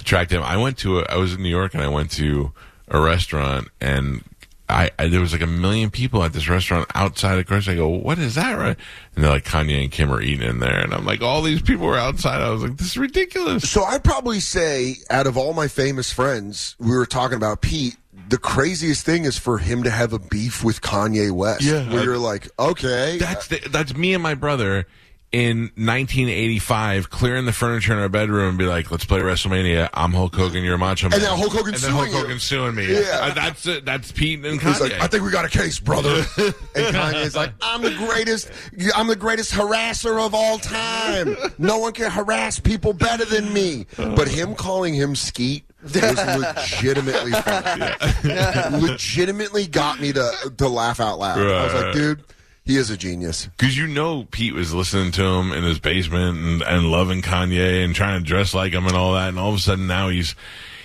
attracted 0.00 0.36
him. 0.36 0.42
I 0.42 0.56
went 0.56 0.78
to 0.78 1.00
a, 1.00 1.02
I 1.04 1.16
was 1.16 1.34
in 1.34 1.42
New 1.42 1.48
York 1.48 1.74
and 1.74 1.82
I 1.82 1.88
went 1.88 2.10
to 2.12 2.52
a 2.88 3.00
restaurant 3.00 3.68
and 3.80 4.22
I, 4.68 4.90
I 4.98 5.08
there 5.08 5.20
was 5.20 5.32
like 5.32 5.42
a 5.42 5.46
million 5.46 5.90
people 5.90 6.22
at 6.22 6.32
this 6.32 6.48
restaurant 6.48 6.88
outside 6.94 7.38
of 7.38 7.46
course 7.46 7.68
I 7.68 7.74
go, 7.74 7.88
what 7.88 8.18
is 8.18 8.34
that 8.36 8.52
right? 8.56 8.76
And 9.14 9.24
they're 9.24 9.30
like 9.30 9.44
Kanye 9.44 9.82
and 9.82 9.90
Kim 9.92 10.12
are 10.12 10.20
eating 10.22 10.48
in 10.48 10.60
there 10.60 10.80
and 10.80 10.94
I'm 10.94 11.04
like, 11.04 11.22
all 11.22 11.42
these 11.42 11.62
people 11.62 11.86
were 11.86 11.96
outside. 11.98 12.40
I 12.40 12.50
was 12.50 12.62
like, 12.62 12.76
this 12.76 12.88
is 12.88 12.98
ridiculous. 12.98 13.68
So 13.68 13.82
I'd 13.82 14.04
probably 14.04 14.40
say, 14.40 14.96
out 15.10 15.26
of 15.26 15.36
all 15.36 15.52
my 15.52 15.68
famous 15.68 16.12
friends, 16.12 16.76
we 16.78 16.90
were 16.96 17.06
talking 17.06 17.36
about 17.36 17.60
Pete. 17.60 17.96
The 18.28 18.38
craziest 18.38 19.04
thing 19.04 19.24
is 19.24 19.36
for 19.36 19.58
him 19.58 19.82
to 19.82 19.90
have 19.90 20.12
a 20.12 20.18
beef 20.20 20.62
with 20.62 20.80
Kanye 20.80 21.32
West. 21.32 21.62
Yeah. 21.62 21.92
where 21.92 22.04
you're 22.04 22.18
like, 22.18 22.48
okay, 22.60 23.18
That's 23.18 23.48
the, 23.48 23.58
that's 23.70 23.96
me 23.96 24.14
and 24.14 24.22
my 24.22 24.34
brother 24.34 24.86
in 25.32 25.70
1985 25.76 27.08
clearing 27.08 27.44
the 27.44 27.52
furniture 27.52 27.92
in 27.92 28.00
our 28.00 28.08
bedroom 28.08 28.48
and 28.50 28.58
be 28.58 28.66
like, 28.66 28.90
let's 28.90 29.04
play 29.04 29.20
WrestleMania. 29.20 29.88
I'm 29.94 30.12
Hulk 30.12 30.34
Hogan, 30.34 30.64
you're 30.64 30.76
Macho 30.76 31.08
Man. 31.08 31.14
And 31.20 31.22
now 31.22 31.36
Hulk 31.36 31.52
Hogan's 31.52 31.84
and 31.84 31.94
then 31.94 32.06
Hulk 32.10 32.28
you. 32.28 32.38
Suing 32.40 32.74
me. 32.74 32.92
Yeah. 32.92 33.18
Uh, 33.22 33.34
that's 33.34 33.66
it. 33.66 33.84
That's 33.84 34.10
Pete 34.10 34.44
and 34.44 34.60
He's 34.60 34.78
Kanye. 34.78 34.80
like, 34.80 34.92
I 35.00 35.06
think 35.06 35.22
we 35.22 35.30
got 35.30 35.44
a 35.44 35.48
case, 35.48 35.78
brother. 35.78 36.08
and 36.36 36.54
Kanye's 36.94 37.36
like, 37.36 37.52
I'm 37.62 37.82
the 37.82 37.94
greatest. 37.94 38.50
I'm 38.96 39.06
the 39.06 39.14
greatest 39.16 39.52
harasser 39.52 40.18
of 40.24 40.34
all 40.34 40.58
time. 40.58 41.36
No 41.58 41.78
one 41.78 41.92
can 41.92 42.10
harass 42.10 42.58
people 42.58 42.92
better 42.92 43.24
than 43.24 43.52
me. 43.52 43.86
But 43.96 44.26
him 44.26 44.54
calling 44.56 44.94
him 44.94 45.14
Skeet 45.14 45.64
was 45.82 45.94
legitimately 45.94 47.32
funny. 47.42 48.78
legitimately 48.80 49.66
got 49.68 50.00
me 50.00 50.12
to 50.12 50.52
to 50.58 50.68
laugh 50.68 50.98
out 51.00 51.18
loud. 51.18 51.38
I 51.38 51.64
was 51.64 51.74
like, 51.74 51.94
dude, 51.94 52.24
he 52.70 52.76
is 52.76 52.88
a 52.88 52.96
genius. 52.96 53.48
Because 53.56 53.76
you 53.76 53.88
know 53.88 54.24
Pete 54.30 54.54
was 54.54 54.72
listening 54.72 55.10
to 55.12 55.24
him 55.24 55.52
in 55.52 55.64
his 55.64 55.80
basement 55.80 56.38
and, 56.38 56.62
and 56.62 56.90
loving 56.90 57.20
Kanye 57.20 57.84
and 57.84 57.94
trying 57.94 58.20
to 58.20 58.24
dress 58.24 58.54
like 58.54 58.72
him 58.72 58.86
and 58.86 58.94
all 58.94 59.14
that, 59.14 59.28
and 59.28 59.38
all 59.40 59.50
of 59.50 59.56
a 59.56 59.58
sudden 59.58 59.88
now 59.88 60.08
he's 60.08 60.36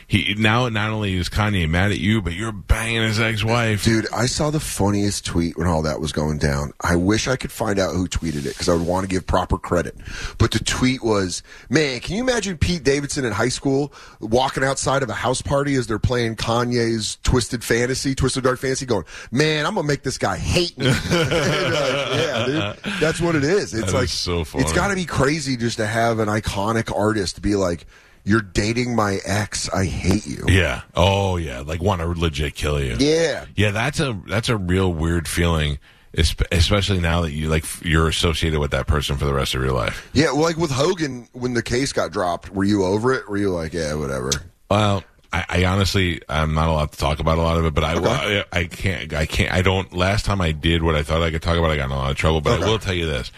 he 0.07 0.35
now 0.37 0.69
not 0.69 0.91
only 0.91 1.15
is 1.15 1.29
Kanye 1.29 1.67
mad 1.69 1.91
at 1.91 1.99
you, 1.99 2.21
but 2.21 2.33
you're 2.33 2.51
banging 2.51 3.01
his 3.03 3.19
ex-wife. 3.19 3.83
Dude, 3.83 4.05
I 4.13 4.25
saw 4.27 4.49
the 4.51 4.59
funniest 4.59 5.25
tweet 5.25 5.57
when 5.57 5.67
all 5.67 5.81
that 5.83 5.99
was 5.99 6.11
going 6.11 6.37
down. 6.37 6.73
I 6.81 6.95
wish 6.95 7.27
I 7.27 7.35
could 7.35 7.51
find 7.51 7.79
out 7.79 7.93
who 7.95 8.07
tweeted 8.07 8.39
it 8.45 8.49
because 8.49 8.69
I 8.69 8.73
would 8.73 8.85
want 8.85 9.03
to 9.03 9.07
give 9.07 9.25
proper 9.25 9.57
credit. 9.57 9.95
But 10.37 10.51
the 10.51 10.59
tweet 10.59 11.03
was, 11.03 11.41
man, 11.69 11.99
can 12.01 12.15
you 12.15 12.21
imagine 12.23 12.57
Pete 12.57 12.83
Davidson 12.83 13.25
in 13.25 13.31
high 13.33 13.49
school 13.49 13.93
walking 14.19 14.63
outside 14.63 15.01
of 15.03 15.09
a 15.09 15.13
house 15.13 15.41
party 15.41 15.75
as 15.75 15.87
they're 15.87 15.99
playing 15.99 16.35
Kanye's 16.35 17.17
Twisted 17.23 17.63
Fantasy, 17.63 18.13
Twisted 18.15 18.43
Dark 18.43 18.59
Fantasy, 18.59 18.85
going, 18.85 19.05
man, 19.31 19.65
I'm 19.65 19.75
to 19.75 19.83
make 19.83 20.03
this 20.03 20.17
guy 20.17 20.37
hate 20.37 20.77
me. 20.77 20.85
Like, 20.95 21.01
yeah, 21.11 22.45
dude, 22.83 22.93
that's 22.99 23.19
what 23.21 23.35
it 23.35 23.43
is. 23.43 23.73
It's 23.73 23.87
That 23.91 23.93
like, 23.93 24.03
is 24.05 24.11
so 24.11 24.43
funny. 24.43 24.63
it's 24.63 24.73
got 24.73 24.89
to 24.89 24.95
be 24.95 25.05
crazy 25.05 25.57
just 25.57 25.77
to 25.77 25.85
have 25.87 26.19
an 26.19 26.27
iconic 26.27 26.95
artist 26.95 27.41
be 27.41 27.55
like, 27.55 27.85
you're 28.25 28.41
dating 28.41 28.95
my 28.95 29.19
ex. 29.23 29.69
I 29.69 29.85
hate 29.85 30.27
you. 30.27 30.43
Yeah. 30.49 30.81
Oh 30.95 31.37
yeah. 31.37 31.59
Like 31.61 31.81
want 31.81 32.01
to 32.01 32.07
legit 32.07 32.55
kill 32.55 32.81
you. 32.83 32.95
Yeah. 32.99 33.45
Yeah. 33.55 33.71
That's 33.71 33.99
a 34.01 34.19
that's 34.27 34.49
a 34.49 34.57
real 34.57 34.91
weird 34.91 35.27
feeling, 35.27 35.77
especially 36.13 36.99
now 36.99 37.21
that 37.21 37.31
you 37.31 37.49
like 37.49 37.65
you're 37.83 38.07
associated 38.07 38.59
with 38.59 38.71
that 38.71 38.87
person 38.87 39.15
for 39.17 39.25
the 39.25 39.33
rest 39.33 39.55
of 39.55 39.61
your 39.61 39.71
life. 39.73 40.09
Yeah, 40.13 40.31
well, 40.33 40.41
like 40.41 40.57
with 40.57 40.71
Hogan, 40.71 41.27
when 41.33 41.53
the 41.53 41.63
case 41.63 41.93
got 41.93 42.11
dropped, 42.11 42.49
were 42.51 42.63
you 42.63 42.83
over 42.83 43.13
it? 43.13 43.29
Were 43.29 43.37
you 43.37 43.51
like, 43.51 43.73
yeah, 43.73 43.93
whatever? 43.93 44.31
Well, 44.69 45.03
I, 45.31 45.45
I 45.49 45.65
honestly, 45.65 46.21
I'm 46.29 46.53
not 46.53 46.69
allowed 46.69 46.91
to 46.93 46.97
talk 46.97 47.19
about 47.19 47.37
a 47.37 47.41
lot 47.41 47.57
of 47.57 47.65
it, 47.65 47.73
but 47.73 47.83
I, 47.83 47.93
I, 47.97 48.45
I 48.51 48.63
can't, 48.65 49.13
I 49.13 49.25
can't, 49.25 49.51
I 49.53 49.61
don't. 49.61 49.93
Last 49.93 50.25
time 50.25 50.39
I 50.41 50.51
did 50.53 50.81
what 50.81 50.95
I 50.95 51.03
thought 51.03 51.21
I 51.21 51.29
could 51.31 51.41
talk 51.41 51.57
about, 51.57 51.71
I 51.71 51.75
got 51.75 51.85
in 51.85 51.91
a 51.91 51.95
lot 51.95 52.11
of 52.11 52.17
trouble. 52.17 52.41
But 52.41 52.53
Okay. 52.53 52.63
I 52.63 52.67
will 52.67 52.79
tell 52.79 52.93
you 52.93 53.05
this: 53.05 53.31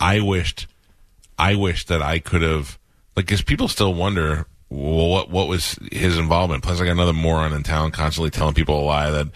I 0.00 0.20
wished, 0.20 0.66
I 1.38 1.54
wished 1.56 1.88
that 1.88 2.00
I 2.02 2.18
could 2.18 2.40
have, 2.42 2.78
like, 3.16 3.26
because 3.26 3.42
people 3.42 3.68
still 3.68 3.94
wonder 3.94 4.46
well, 4.70 5.08
what 5.08 5.30
what 5.30 5.48
was 5.48 5.78
his 5.92 6.18
involvement. 6.18 6.62
Plus, 6.62 6.80
I 6.80 6.84
got 6.84 6.92
another 6.92 7.12
moron 7.12 7.52
in 7.52 7.62
town 7.62 7.90
constantly 7.90 8.30
telling 8.30 8.54
people 8.54 8.80
a 8.80 8.82
lie 8.82 9.10
that 9.10 9.28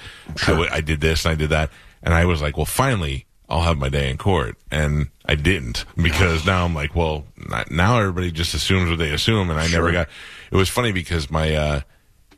I 0.46 0.50
w- 0.50 0.70
I 0.70 0.80
did 0.80 1.00
this 1.00 1.24
and 1.24 1.32
I 1.32 1.34
did 1.36 1.50
that, 1.50 1.70
and 2.02 2.14
I 2.14 2.24
was 2.24 2.42
like, 2.42 2.56
well, 2.56 2.66
finally. 2.66 3.24
I'll 3.50 3.62
have 3.62 3.78
my 3.78 3.88
day 3.88 4.10
in 4.10 4.18
court, 4.18 4.58
and 4.70 5.08
I 5.24 5.34
didn't 5.34 5.86
because 5.96 6.44
now 6.44 6.66
I'm 6.66 6.74
like, 6.74 6.94
well, 6.94 7.24
not, 7.48 7.70
now 7.70 7.98
everybody 7.98 8.30
just 8.30 8.52
assumes 8.52 8.90
what 8.90 8.98
they 8.98 9.10
assume, 9.10 9.48
and 9.48 9.58
I 9.58 9.68
never 9.68 9.90
got. 9.90 10.08
It 10.50 10.56
was 10.56 10.68
funny 10.68 10.92
because 10.92 11.30
my 11.30 11.54
uh, 11.54 11.80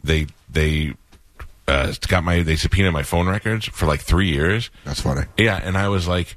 they 0.04 0.28
they 0.49 0.94
uh, 1.66 1.92
got 2.06 2.23
my 2.23 2.42
they 2.42 2.54
subpoenaed 2.54 2.92
my 2.92 3.02
phone 3.02 3.28
records 3.28 3.66
for 3.66 3.87
like 3.87 4.00
three 4.00 4.28
years. 4.28 4.70
That's 4.85 5.00
funny. 5.00 5.23
Yeah, 5.37 5.61
and 5.62 5.76
I 5.76 5.88
was 5.88 6.06
like, 6.06 6.37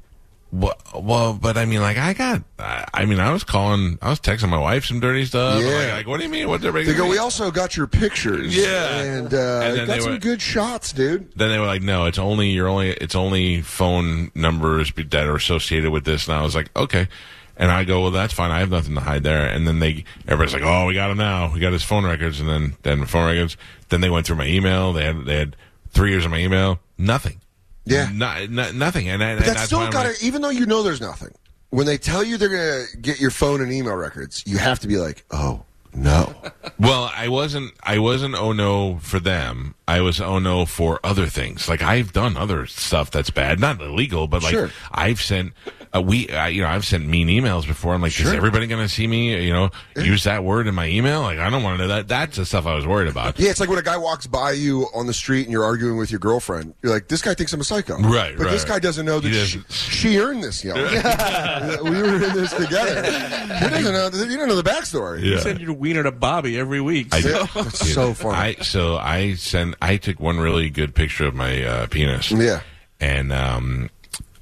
well, 0.54 0.74
well, 0.94 1.32
but 1.34 1.56
I 1.56 1.64
mean, 1.64 1.80
like, 1.80 1.98
I 1.98 2.12
got, 2.12 2.42
I 2.60 2.84
I 2.94 3.04
mean, 3.06 3.18
I 3.18 3.32
was 3.32 3.42
calling, 3.42 3.98
I 4.00 4.10
was 4.10 4.20
texting 4.20 4.48
my 4.50 4.58
wife 4.58 4.84
some 4.84 5.00
dirty 5.00 5.24
stuff. 5.24 5.60
Yeah. 5.60 5.68
Like, 5.68 5.90
like, 5.92 6.06
what 6.06 6.18
do 6.18 6.22
you 6.24 6.30
mean? 6.30 6.48
What 6.48 6.60
did 6.60 6.72
They 6.72 6.94
go. 6.94 7.08
We 7.08 7.18
also 7.18 7.50
got 7.50 7.76
your 7.76 7.88
pictures. 7.88 8.56
Yeah. 8.56 9.00
and, 9.00 9.34
uh, 9.34 9.60
And 9.64 9.86
got 9.88 10.02
some 10.02 10.12
were- 10.12 10.18
good 10.18 10.40
shots, 10.40 10.92
dude. 10.92 11.32
Then 11.36 11.48
they 11.48 11.58
were 11.58 11.66
like, 11.66 11.82
no, 11.82 12.04
it's 12.06 12.18
only 12.18 12.50
you're 12.50 12.68
only 12.68 12.90
it's 12.90 13.16
only 13.16 13.62
phone 13.62 14.30
numbers 14.34 14.92
that 14.94 15.26
are 15.26 15.34
associated 15.34 15.90
with 15.90 16.04
this. 16.04 16.28
And 16.28 16.36
I 16.36 16.42
was 16.42 16.54
like, 16.54 16.70
okay. 16.76 17.08
And 17.56 17.70
I 17.70 17.84
go, 17.84 18.02
well, 18.02 18.10
that's 18.10 18.32
fine. 18.32 18.50
I 18.50 18.60
have 18.60 18.70
nothing 18.70 18.94
to 18.94 19.00
hide 19.00 19.22
there. 19.24 19.46
And 19.46 19.66
then 19.66 19.78
they, 19.80 20.04
everybody's 20.26 20.54
like, 20.54 20.62
oh, 20.64 20.86
we 20.86 20.94
got 20.94 21.10
him 21.10 21.18
now. 21.18 21.52
We 21.52 21.60
got 21.60 21.72
his 21.72 21.84
phone 21.84 22.04
records. 22.04 22.40
And 22.40 22.48
then, 22.48 22.76
then 22.82 23.04
phone 23.06 23.26
records. 23.26 23.56
Then 23.90 24.00
they 24.00 24.10
went 24.10 24.26
through 24.26 24.36
my 24.36 24.46
email. 24.46 24.92
They 24.92 25.04
had, 25.04 25.24
they 25.24 25.36
had 25.36 25.56
three 25.90 26.10
years 26.10 26.24
of 26.24 26.30
my 26.32 26.38
email. 26.38 26.80
Nothing. 26.98 27.40
Yeah. 27.86 28.08
No, 28.12 28.46
no, 28.46 28.72
nothing. 28.72 29.08
And, 29.08 29.22
and 29.22 29.40
that's 29.40 29.64
still 29.64 29.80
got 29.90 30.02
to, 30.04 30.08
like- 30.10 30.22
even 30.22 30.42
though 30.42 30.50
you 30.50 30.66
know 30.66 30.82
there's 30.82 31.00
nothing, 31.00 31.30
when 31.70 31.86
they 31.86 31.98
tell 31.98 32.22
you 32.24 32.36
they're 32.36 32.48
going 32.48 32.86
to 32.92 32.96
get 32.98 33.20
your 33.20 33.30
phone 33.30 33.60
and 33.60 33.72
email 33.72 33.94
records, 33.94 34.42
you 34.46 34.58
have 34.58 34.78
to 34.80 34.88
be 34.88 34.96
like, 34.96 35.24
oh, 35.30 35.64
no. 35.92 36.34
Well, 36.76 37.08
I 37.14 37.28
wasn't. 37.28 37.72
I 37.84 37.98
wasn't. 38.00 38.34
Oh 38.34 38.50
no, 38.50 38.98
for 38.98 39.20
them. 39.20 39.76
I 39.86 40.00
was. 40.00 40.20
Oh 40.20 40.40
no, 40.40 40.66
for 40.66 40.98
other 41.04 41.26
things. 41.26 41.68
Like 41.68 41.82
I've 41.82 42.12
done 42.12 42.36
other 42.36 42.66
stuff 42.66 43.12
that's 43.12 43.30
bad, 43.30 43.60
not 43.60 43.80
illegal, 43.80 44.26
but 44.26 44.42
like 44.42 44.50
Sure. 44.50 44.70
I've 44.90 45.20
sent. 45.22 45.52
Uh, 45.94 46.00
we, 46.00 46.28
uh, 46.28 46.46
you 46.46 46.60
know, 46.62 46.68
I've 46.68 46.84
sent 46.84 47.06
mean 47.06 47.28
emails 47.28 47.66
before. 47.66 47.94
I'm 47.94 48.02
like, 48.02 48.18
is 48.18 48.32
everybody 48.32 48.66
going 48.66 48.82
to 48.82 48.88
see 48.92 49.06
me? 49.06 49.40
You 49.46 49.52
know, 49.52 49.70
use 49.96 50.24
that 50.24 50.42
word 50.42 50.66
in 50.66 50.74
my 50.74 50.88
email? 50.88 51.20
Like, 51.22 51.38
I 51.38 51.48
don't 51.50 51.62
want 51.62 51.78
to 51.78 51.84
know 51.84 51.88
that. 51.94 52.08
That's 52.08 52.36
the 52.36 52.44
stuff 52.44 52.66
I 52.66 52.74
was 52.74 52.84
worried 52.84 53.06
about. 53.08 53.38
yeah, 53.38 53.50
it's 53.50 53.60
like 53.60 53.68
when 53.68 53.78
a 53.78 53.82
guy 53.82 53.96
walks 53.96 54.26
by 54.26 54.50
you 54.52 54.88
on 54.92 55.06
the 55.06 55.14
street 55.14 55.42
and 55.44 55.52
you're 55.52 55.62
arguing 55.64 55.96
with 55.96 56.10
your 56.10 56.18
girlfriend. 56.18 56.74
You're 56.82 56.92
like, 56.92 57.06
this 57.06 57.22
guy 57.22 57.34
thinks 57.34 57.52
I'm 57.52 57.60
a 57.60 57.64
psycho. 57.64 57.96
Right, 57.98 58.36
But 58.36 58.50
this 58.50 58.64
guy 58.64 58.80
doesn't 58.80 59.06
know 59.06 59.20
that 59.20 59.28
she, 59.32 59.58
doesn't- 59.58 59.70
she 59.72 60.18
earned 60.18 60.42
this, 60.42 60.64
Yeah, 60.64 60.74
we 61.82 61.90
were 61.90 62.16
in 62.16 62.34
this 62.34 62.52
together. 62.52 63.02
He 63.04 63.68
doesn't 63.68 63.92
know, 63.92 64.24
you 64.24 64.36
don't 64.36 64.48
know 64.48 64.56
the 64.60 64.68
backstory. 64.68 65.22
Yeah. 65.22 65.38
Send 65.38 65.60
your 65.60 65.74
wiener 65.74 66.02
to 66.02 66.10
Bobby 66.10 66.58
every 66.58 66.80
week. 66.80 67.14
I 67.14 67.20
so- 67.20 67.46
did. 67.46 67.48
That's 67.54 67.92
so 67.94 68.14
funny. 68.14 68.36
I 68.58 68.62
so 68.62 68.96
I 68.96 69.34
sent. 69.34 69.76
I 69.80 69.96
took 69.96 70.18
one 70.18 70.38
really 70.40 70.70
good 70.70 70.94
picture 70.94 71.26
of 71.26 71.34
my 71.34 71.62
uh, 71.62 71.86
penis. 71.86 72.32
Yeah. 72.32 72.60
and 73.00 73.32
um, 73.32 73.90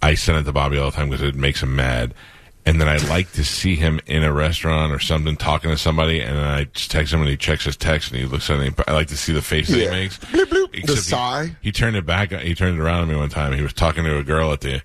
I 0.02 0.14
send 0.14 0.38
it 0.38 0.44
to 0.44 0.52
Bobby 0.52 0.78
all 0.78 0.90
the 0.90 0.97
time 0.97 1.09
because 1.09 1.26
it 1.26 1.35
makes 1.35 1.62
him 1.62 1.76
mad. 1.76 2.14
And 2.64 2.80
then 2.80 2.88
I 2.88 2.97
like 3.09 3.32
to 3.32 3.44
see 3.44 3.75
him 3.75 3.99
in 4.06 4.23
a 4.23 4.32
restaurant 4.32 4.92
or 4.92 5.00
something 5.00 5.37
talking 5.37 5.71
to 5.71 5.76
somebody, 5.76 6.21
and 6.21 6.37
then 6.37 6.44
I 6.44 6.64
just 6.64 6.92
text 6.92 7.12
him 7.12 7.21
and 7.21 7.28
he 7.28 7.37
checks 7.37 7.64
his 7.64 7.76
text 7.76 8.12
and 8.12 8.21
he 8.21 8.26
looks 8.26 8.49
at 8.50 8.61
me. 8.61 8.71
I 8.87 8.92
like 8.92 9.09
to 9.09 9.16
see 9.16 9.32
the 9.32 9.42
face 9.42 9.66
that 9.68 9.80
he 9.80 9.88
makes. 9.88 10.18
Bloop, 10.18 10.44
bloop. 10.44 10.87
The 10.87 10.92
he- 10.92 11.00
sigh. 11.00 11.56
He, 11.61 11.73
turned 11.73 11.97
it 11.97 12.06
back. 12.06 12.30
He 12.30 12.54
turned 12.54 12.78
it 12.78 12.80
around 12.80 13.02
on 13.02 13.09
me 13.09 13.16
one 13.16 13.30
time. 13.30 13.52
He 13.54 13.62
was 13.62 13.73
talking 13.73 14.04
to 14.04 14.16
a 14.16 14.23
girl 14.23 14.52
at 14.52 14.61
the 14.61 14.80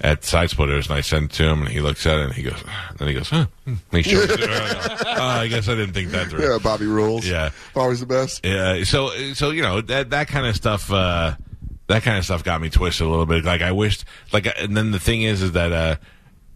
at 0.00 0.24
Side 0.24 0.50
Splitters, 0.50 0.88
and 0.88 0.96
I 0.96 1.02
sent 1.02 1.24
it 1.26 1.36
to 1.36 1.44
him, 1.44 1.60
and 1.60 1.68
he 1.68 1.80
looks 1.80 2.04
at 2.06 2.18
it 2.18 2.24
and 2.24 2.32
he 2.34 2.42
goes, 2.42 2.60
then 2.96 3.06
he 3.06 3.14
goes, 3.14 3.28
huh? 3.30 3.46
hmm." 3.64 3.74
And 3.92 4.04
he 4.04 4.10
shows 4.10 4.28
it. 4.28 4.40
oh, 4.42 5.04
I 5.06 5.46
guess 5.46 5.68
I 5.68 5.74
didn't 5.76 5.94
think 5.94 6.10
that 6.10 6.28
through. 6.28 6.50
yeah, 6.50 6.58
Bobby 6.58 6.86
rules. 6.86 7.26
Yeah. 7.26 7.50
Always 7.76 8.00
the 8.00 8.06
best. 8.06 8.44
Yeah, 8.44 8.82
so 8.82 9.10
so 9.34 9.50
you 9.50 9.62
know 9.62 9.80
that 9.82 10.10
that 10.10 10.26
kind 10.26 10.46
of 10.46 10.56
stuff. 10.56 10.90
Uh, 10.90 11.36
that 11.90 12.02
kind 12.02 12.16
of 12.18 12.24
stuff 12.24 12.42
got 12.42 12.60
me 12.60 12.70
twisted 12.70 13.06
a 13.06 13.10
little 13.10 13.26
bit. 13.26 13.44
Like 13.44 13.62
I 13.62 13.72
wished, 13.72 14.04
like, 14.32 14.46
and 14.58 14.76
then 14.76 14.90
the 14.90 14.98
thing 14.98 15.22
is, 15.22 15.42
is 15.42 15.52
that 15.52 15.72
uh, 15.72 15.96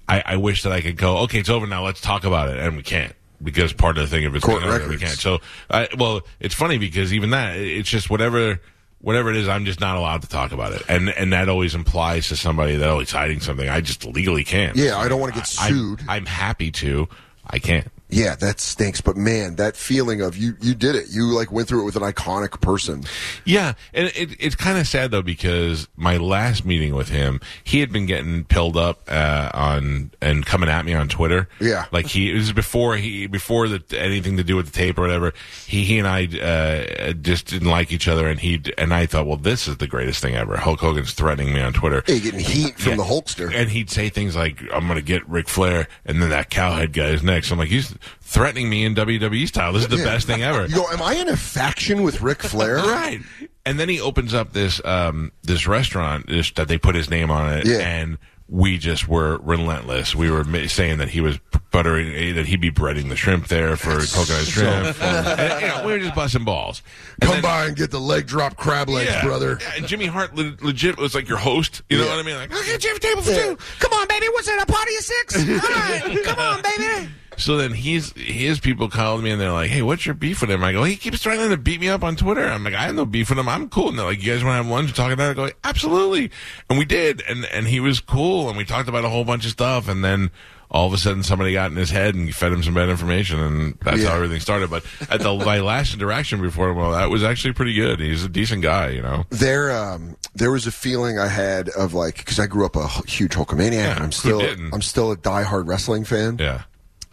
I, 0.08 0.22
I 0.24 0.36
wish 0.36 0.62
that 0.62 0.72
I 0.72 0.80
could 0.80 0.96
go. 0.96 1.18
Okay, 1.24 1.38
it's 1.40 1.48
over 1.50 1.66
now. 1.66 1.84
Let's 1.84 2.00
talk 2.00 2.24
about 2.24 2.48
it, 2.50 2.58
and 2.58 2.76
we 2.76 2.82
can't 2.82 3.12
because 3.42 3.72
part 3.72 3.98
of 3.98 4.08
the 4.08 4.16
thing 4.16 4.24
of 4.26 4.34
it's 4.34 4.44
Court 4.44 4.62
over, 4.62 4.72
we 4.72 4.78
records. 4.78 5.02
can't. 5.02 5.18
So, 5.18 5.40
I, 5.70 5.88
well, 5.98 6.22
it's 6.40 6.54
funny 6.54 6.78
because 6.78 7.12
even 7.12 7.30
that, 7.30 7.56
it's 7.58 7.88
just 7.88 8.10
whatever. 8.10 8.60
Whatever 9.00 9.28
it 9.28 9.36
is, 9.36 9.48
I'm 9.48 9.66
just 9.66 9.80
not 9.80 9.98
allowed 9.98 10.22
to 10.22 10.28
talk 10.30 10.52
about 10.52 10.72
it, 10.72 10.80
and 10.88 11.10
and 11.10 11.34
that 11.34 11.50
always 11.50 11.74
implies 11.74 12.28
to 12.28 12.36
somebody 12.36 12.76
that 12.76 12.88
oh 12.88 13.00
he's 13.00 13.10
hiding 13.12 13.40
something. 13.40 13.68
I 13.68 13.82
just 13.82 14.06
legally 14.06 14.44
can't. 14.44 14.76
Yeah, 14.78 14.96
I 14.96 15.08
don't 15.08 15.20
want 15.20 15.34
to 15.34 15.40
get 15.40 15.54
I'm- 15.60 15.74
sued. 15.74 16.00
I'm 16.08 16.24
happy 16.24 16.70
to. 16.70 17.06
I 17.46 17.58
can't. 17.58 17.86
Yeah, 18.10 18.36
that 18.36 18.60
stinks. 18.60 19.00
But 19.00 19.16
man, 19.16 19.56
that 19.56 19.76
feeling 19.76 20.20
of 20.20 20.36
you, 20.36 20.56
you 20.60 20.74
did 20.74 20.94
it. 20.94 21.06
You 21.10 21.24
like 21.34 21.50
went 21.50 21.66
through 21.68 21.82
it 21.82 21.84
with 21.84 21.96
an 21.96 22.02
iconic 22.02 22.60
person. 22.60 23.02
Yeah, 23.44 23.72
and 23.92 24.08
it, 24.14 24.36
it's 24.38 24.54
kind 24.54 24.78
of 24.78 24.86
sad 24.86 25.10
though 25.10 25.22
because 25.22 25.88
my 25.96 26.18
last 26.18 26.64
meeting 26.64 26.94
with 26.94 27.08
him, 27.08 27.40
he 27.64 27.80
had 27.80 27.90
been 27.92 28.06
getting 28.06 28.44
pilled 28.44 28.76
up 28.76 29.00
uh, 29.08 29.50
on 29.54 30.10
and 30.20 30.44
coming 30.46 30.68
at 30.68 30.84
me 30.84 30.92
on 30.94 31.08
Twitter. 31.08 31.48
Yeah. 31.60 31.86
like 31.92 32.06
he 32.06 32.30
it 32.30 32.34
was 32.34 32.52
before 32.52 32.96
he 32.96 33.26
before 33.26 33.68
the, 33.68 33.82
anything 33.98 34.36
to 34.36 34.44
do 34.44 34.54
with 34.54 34.66
the 34.66 34.72
tape 34.72 34.98
or 34.98 35.02
whatever. 35.02 35.32
He 35.66 35.84
he 35.84 35.98
and 35.98 36.06
I 36.06 36.26
uh, 36.26 37.12
just 37.14 37.46
didn't 37.46 37.68
like 37.70 37.90
each 37.90 38.06
other, 38.06 38.28
and 38.28 38.38
he 38.38 38.62
and 38.78 38.92
I 38.92 39.06
thought, 39.06 39.26
well, 39.26 39.38
this 39.38 39.66
is 39.66 39.78
the 39.78 39.86
greatest 39.88 40.20
thing 40.20 40.34
ever. 40.36 40.56
Hulk 40.58 40.78
Hogan's 40.80 41.14
threatening 41.14 41.54
me 41.54 41.60
on 41.60 41.72
Twitter. 41.72 42.02
Hey, 42.06 42.20
getting 42.20 42.40
heat 42.40 42.78
from 42.78 42.90
Yeah. 42.92 42.96
the 42.98 43.04
Hulkster. 43.04 43.52
And 43.52 43.70
he'd 43.70 43.90
say 43.90 44.08
things 44.10 44.36
like, 44.36 44.60
I'm 44.72 44.86
going 44.86 44.96
to 44.96 45.02
get 45.02 45.26
Ric 45.28 45.48
Flair, 45.48 45.88
and 46.04 46.22
then 46.22 46.30
that 46.30 46.50
cowhead 46.50 46.92
guy 46.92 47.06
is 47.08 47.22
next. 47.22 47.50
I'm 47.50 47.58
like, 47.58 47.68
he's 47.68 47.93
threatening 48.20 48.68
me 48.68 48.84
in 48.84 48.94
WWE 48.94 49.46
style. 49.48 49.72
This 49.72 49.82
is 49.82 49.88
the 49.88 49.96
Yeah. 49.98 50.04
best 50.04 50.26
thing 50.26 50.42
ever. 50.42 50.66
You 50.66 50.74
go, 50.76 50.88
am 50.90 51.02
I 51.02 51.14
in 51.14 51.28
a 51.28 51.36
faction 51.36 52.02
with 52.02 52.20
Ric 52.20 52.42
Flair? 52.42 52.76
Right. 52.84 53.20
And 53.66 53.80
then 53.80 53.88
he 53.88 53.98
opens 54.00 54.34
up 54.34 54.52
this 54.52 54.80
um, 54.84 55.32
this 55.42 55.66
restaurant 55.66 56.26
this, 56.26 56.50
that 56.52 56.68
they 56.68 56.76
put 56.78 56.94
his 56.94 57.08
name 57.08 57.30
on 57.30 57.52
it, 57.54 57.66
Yeah. 57.66 57.78
and 57.78 58.18
we 58.46 58.76
just 58.76 59.08
were 59.08 59.38
relentless. 59.38 60.14
We 60.14 60.30
were 60.30 60.44
saying 60.68 60.98
that 60.98 61.08
he 61.08 61.22
was 61.22 61.38
buttering 61.70 62.34
that 62.34 62.44
he'd 62.44 62.60
be 62.60 62.70
breading 62.70 63.08
the 63.08 63.16
shrimp 63.16 63.48
there 63.48 63.74
for 63.76 63.92
coconut 64.04 64.44
shrimp. 64.46 65.02
And, 65.02 65.62
you 65.62 65.68
know, 65.68 65.82
we 65.86 65.92
were 65.92 65.98
just 65.98 66.14
busting 66.14 66.44
balls. 66.44 66.82
And 67.22 67.22
Come 67.22 67.32
then- 67.36 67.42
by 67.42 67.64
and 67.66 67.74
get 67.76 67.90
the 67.90 68.00
leg 68.00 68.26
drop 68.26 68.56
crab 68.58 68.90
legs, 68.90 69.10
yeah, 69.10 69.22
brother. 69.24 69.56
yeah, 69.62 69.72
and 69.78 69.86
Jimmy 69.86 70.06
Hart 70.06 70.34
le- 70.34 70.56
legit 70.60 70.98
was 70.98 71.14
like 71.14 71.26
your 71.26 71.38
host. 71.38 71.80
You 71.88 71.96
know 71.96 72.04
Yeah. 72.04 72.10
what 72.10 72.18
I 72.18 72.22
mean? 72.22 72.36
Like, 72.36 72.50
get 72.50 72.84
you 72.84 72.94
a 72.94 72.98
table 72.98 73.22
for 73.22 73.32
two. 73.34 73.58
Come 73.78 73.92
on, 73.94 74.06
baby. 74.08 74.26
What's 74.28 74.46
it? 74.46 74.60
A 74.62 74.66
party 74.66 74.94
of 74.94 75.02
six? 75.02 75.36
All 75.38 75.70
right. 75.70 76.22
Come 76.24 76.38
on, 76.38 76.62
baby. 76.62 77.08
So 77.36 77.56
then 77.56 77.72
he's 77.72 78.12
his 78.12 78.60
people 78.60 78.88
called 78.88 79.22
me 79.22 79.30
and 79.30 79.40
they're 79.40 79.52
like, 79.52 79.70
"Hey, 79.70 79.82
what's 79.82 80.06
your 80.06 80.14
beef 80.14 80.40
with 80.40 80.50
him?" 80.50 80.62
I 80.64 80.72
go, 80.72 80.84
"He 80.84 80.96
keeps 80.96 81.22
threatening 81.22 81.50
to 81.50 81.56
beat 81.56 81.80
me 81.80 81.88
up 81.88 82.02
on 82.04 82.16
Twitter." 82.16 82.46
I'm 82.46 82.64
like, 82.64 82.74
"I 82.74 82.82
have 82.86 82.94
no 82.94 83.04
beef 83.06 83.30
with 83.30 83.38
him. 83.38 83.48
I'm 83.48 83.68
cool." 83.68 83.88
And 83.90 83.98
they're 83.98 84.06
like, 84.06 84.22
"You 84.22 84.32
guys 84.32 84.44
want 84.44 84.54
to 84.54 84.62
have 84.62 84.66
lunch 84.66 84.88
and 84.88 84.96
talk 84.96 85.12
about 85.12 85.28
it?" 85.28 85.30
I 85.40 85.48
go, 85.48 85.52
"Absolutely." 85.64 86.30
And 86.70 86.78
we 86.78 86.84
did, 86.84 87.22
and 87.28 87.44
and 87.46 87.66
he 87.68 87.80
was 87.80 88.00
cool, 88.00 88.48
and 88.48 88.56
we 88.56 88.64
talked 88.64 88.88
about 88.88 89.04
a 89.04 89.08
whole 89.08 89.24
bunch 89.24 89.44
of 89.44 89.50
stuff, 89.52 89.88
and 89.88 90.04
then. 90.04 90.30
All 90.70 90.88
of 90.88 90.92
a 90.92 90.96
sudden, 90.98 91.22
somebody 91.22 91.52
got 91.52 91.70
in 91.70 91.76
his 91.76 91.90
head 91.90 92.16
and 92.16 92.34
fed 92.34 92.50
him 92.50 92.64
some 92.64 92.74
bad 92.74 92.88
information, 92.88 93.38
and 93.38 93.78
that's 93.82 93.98
Yeah. 93.98 94.08
how 94.08 94.16
everything 94.16 94.40
started. 94.40 94.70
But 94.70 94.82
at 95.08 95.20
the 95.20 95.32
my 95.32 95.60
last 95.60 95.94
interaction 95.94 96.40
before 96.40 96.70
him, 96.70 96.76
well, 96.76 96.90
that 96.92 97.10
was 97.10 97.22
actually 97.22 97.52
pretty 97.52 97.74
good. 97.74 98.00
He's 98.00 98.24
a 98.24 98.28
decent 98.28 98.62
guy, 98.62 98.88
you 98.88 99.00
know. 99.02 99.24
There, 99.30 99.70
um, 99.70 100.16
there 100.34 100.50
was 100.50 100.66
a 100.66 100.72
feeling 100.72 101.16
I 101.16 101.28
had 101.28 101.68
of 101.68 101.94
like 101.94 102.16
because 102.16 102.40
I 102.40 102.46
grew 102.46 102.66
up 102.66 102.74
a 102.74 102.88
huge 103.06 103.34
Hulkamaniac. 103.36 103.72
Yeah, 103.72 103.94
and 103.94 104.02
I'm 104.04 104.10
still, 104.12 104.40
didn't? 104.40 104.74
I'm 104.74 104.82
still 104.82 105.12
a 105.12 105.16
diehard 105.16 105.68
wrestling 105.68 106.04
fan. 106.04 106.38
Yeah. 106.40 106.62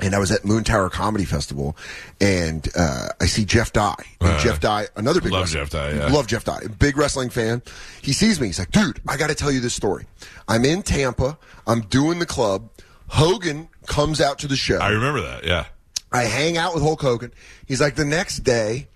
And 0.01 0.15
I 0.15 0.19
was 0.19 0.31
at 0.31 0.41
Moontower 0.41 0.89
Comedy 0.91 1.25
Festival, 1.25 1.77
and 2.19 2.67
uh, 2.75 3.09
I 3.21 3.25
see 3.27 3.45
Jeff 3.45 3.71
Dye. 3.71 3.93
And 4.19 4.31
Uh, 4.31 4.39
Jeff 4.39 4.59
Dye, 4.59 4.87
another 4.95 5.21
big 5.21 5.31
love 5.31 5.43
wrestling- 5.43 5.61
Jeff 5.63 5.69
Dye, 5.69 5.91
yeah. 5.91 6.07
love 6.07 6.25
Jeff 6.27 6.43
Dye, 6.43 6.61
big 6.79 6.97
wrestling 6.97 7.29
fan. 7.29 7.61
He 8.01 8.11
sees 8.13 8.41
me. 8.41 8.47
He's 8.47 8.57
like, 8.59 8.71
"Dude, 8.71 8.99
I 9.07 9.15
got 9.17 9.27
to 9.27 9.35
tell 9.35 9.51
you 9.51 9.59
this 9.59 9.75
story. 9.75 10.07
I'm 10.47 10.65
in 10.65 10.81
Tampa. 10.83 11.37
I'm 11.67 11.81
doing 11.81 12.17
the 12.19 12.25
club. 12.25 12.69
Hogan 13.09 13.67
comes 13.85 14.19
out 14.21 14.39
to 14.39 14.47
the 14.47 14.55
show. 14.55 14.77
I 14.79 14.89
remember 14.89 15.21
that. 15.21 15.43
Yeah. 15.43 15.65
I 16.11 16.23
hang 16.23 16.57
out 16.57 16.73
with 16.73 16.81
Hulk 16.83 17.01
Hogan. 17.01 17.31
He's 17.67 17.79
like, 17.79 17.95
the 17.95 18.03
next 18.05 18.39
day, 18.39 18.87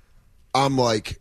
I'm 0.53 0.77
like, 0.77 1.19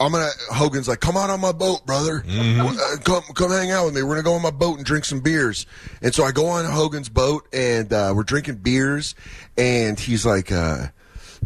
I'm 0.00 0.12
gonna. 0.12 0.28
Hogan's 0.52 0.88
like, 0.88 1.00
come 1.00 1.16
on 1.16 1.30
on 1.30 1.40
my 1.40 1.52
boat, 1.52 1.84
brother. 1.86 2.24
Uh, 2.28 2.96
come, 3.04 3.22
come 3.34 3.50
hang 3.50 3.70
out 3.70 3.86
with 3.86 3.94
me. 3.94 4.02
We're 4.02 4.14
gonna 4.14 4.22
go 4.22 4.34
on 4.34 4.42
my 4.42 4.50
boat 4.50 4.76
and 4.76 4.86
drink 4.86 5.04
some 5.04 5.20
beers. 5.20 5.66
And 6.02 6.14
so 6.14 6.24
I 6.24 6.32
go 6.32 6.46
on 6.46 6.64
Hogan's 6.64 7.08
boat, 7.08 7.48
and 7.52 7.92
uh, 7.92 8.12
we're 8.14 8.22
drinking 8.22 8.56
beers. 8.56 9.14
And 9.56 9.98
he's 9.98 10.24
like, 10.24 10.52
uh, 10.52 10.88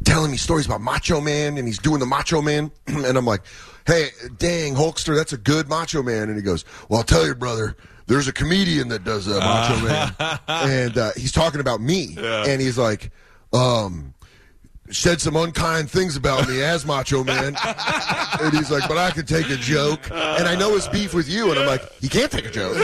telling 0.05 0.31
me 0.31 0.37
stories 0.37 0.67
about 0.67 0.81
Macho 0.81 1.21
Man, 1.21 1.57
and 1.59 1.67
he's 1.67 1.79
doing 1.79 2.01
the 2.01 2.07
Macho 2.07 2.43
Man. 2.43 2.71
and 2.87 3.17
I'm 3.17 3.25
like, 3.27 3.43
hey, 3.87 4.09
dang, 4.39 4.75
Hulkster, 4.75 5.17
that's 5.17 5.33
a 5.33 5.39
good 5.39 5.69
Macho 5.69 6.03
Man. 6.03 6.29
And 6.29 6.37
he 6.37 6.43
goes, 6.43 6.65
well, 6.89 6.99
I'll 6.99 7.05
tell 7.05 7.27
you, 7.27 7.35
brother. 7.35 7.77
There's 8.07 8.27
a 8.29 8.33
comedian 8.33 8.89
that 8.89 9.05
does 9.05 9.29
uh, 9.29 9.39
Macho 9.39 9.81
Man, 9.87 10.39
and 10.49 10.99
uh, 10.99 11.11
he's 11.17 11.33
talking 11.33 11.61
about 11.61 11.81
me. 11.81 12.17
And 12.19 12.61
he's 12.61 12.77
like, 12.77 13.11
um, 13.53 14.13
said 14.91 15.21
some 15.21 15.37
unkind 15.37 15.91
things 15.91 16.17
about 16.17 16.49
me 16.49 16.63
as 16.63 16.85
Macho 16.85 17.25
Man. 17.25 17.57
and 18.41 18.53
he's 18.53 18.71
like, 18.71 18.87
but 18.89 18.99
I 18.99 19.11
can 19.11 19.25
take 19.25 19.49
a 19.49 19.57
joke. 19.57 20.01
And 20.11 20.47
I 20.49 20.55
know 20.57 20.75
his 20.75 20.89
beef 20.89 21.15
with 21.15 21.29
you. 21.29 21.51
And 21.51 21.59
I'm 21.59 21.67
like, 21.67 21.91
he 22.01 22.09
can't 22.09 22.31
take 22.31 22.45
a 22.47 22.51
joke. 22.51 22.77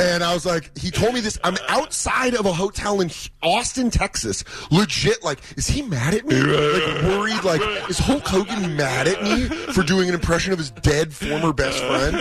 and 0.00 0.24
I 0.24 0.32
was 0.34 0.44
like, 0.46 0.76
he 0.78 0.90
told 0.90 1.14
me 1.14 1.20
this. 1.20 1.38
I'm 1.44 1.56
outside 1.68 2.34
of 2.34 2.46
a 2.46 2.52
hotel 2.52 3.00
in 3.00 3.10
Austin, 3.42 3.90
Texas. 3.90 4.44
Legit, 4.70 5.22
like, 5.22 5.40
is 5.56 5.66
he 5.66 5.82
mad 5.82 6.14
at 6.14 6.26
me? 6.26 6.34
Like, 6.36 7.02
worried, 7.04 7.44
like, 7.44 7.60
is 7.90 7.98
Hulk 7.98 8.26
Hogan 8.26 8.76
mad 8.76 9.06
at 9.06 9.22
me 9.22 9.44
for 9.72 9.82
doing 9.82 10.08
an 10.08 10.14
impression 10.14 10.52
of 10.52 10.58
his 10.58 10.70
dead 10.70 11.12
former 11.12 11.52
best 11.52 11.78
friend? 11.84 12.16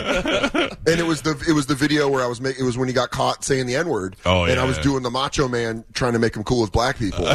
And 0.86 1.00
it 1.00 1.06
was 1.06 1.22
the 1.22 1.41
it 1.48 1.53
was 1.53 1.65
the 1.68 1.75
video 1.75 2.10
where 2.10 2.24
I 2.24 2.27
was 2.27 2.41
making. 2.41 2.63
It 2.63 2.65
was 2.65 2.77
when 2.77 2.88
he 2.88 2.94
got 2.94 3.12
caught 3.12 3.44
saying 3.44 3.65
the 3.65 3.75
n 3.75 3.88
word. 3.88 4.15
Oh, 4.25 4.44
And 4.44 4.56
yeah, 4.56 4.62
I 4.62 4.65
was 4.65 4.77
yeah. 4.77 4.84
doing 4.84 5.03
the 5.03 5.10
Macho 5.12 5.48
Man, 5.48 5.84
trying 5.94 6.13
to 6.13 6.20
make 6.20 6.36
him 6.36 6.44
cool 6.44 6.62
with 6.62 6.72
black 6.72 6.98
people, 6.98 7.25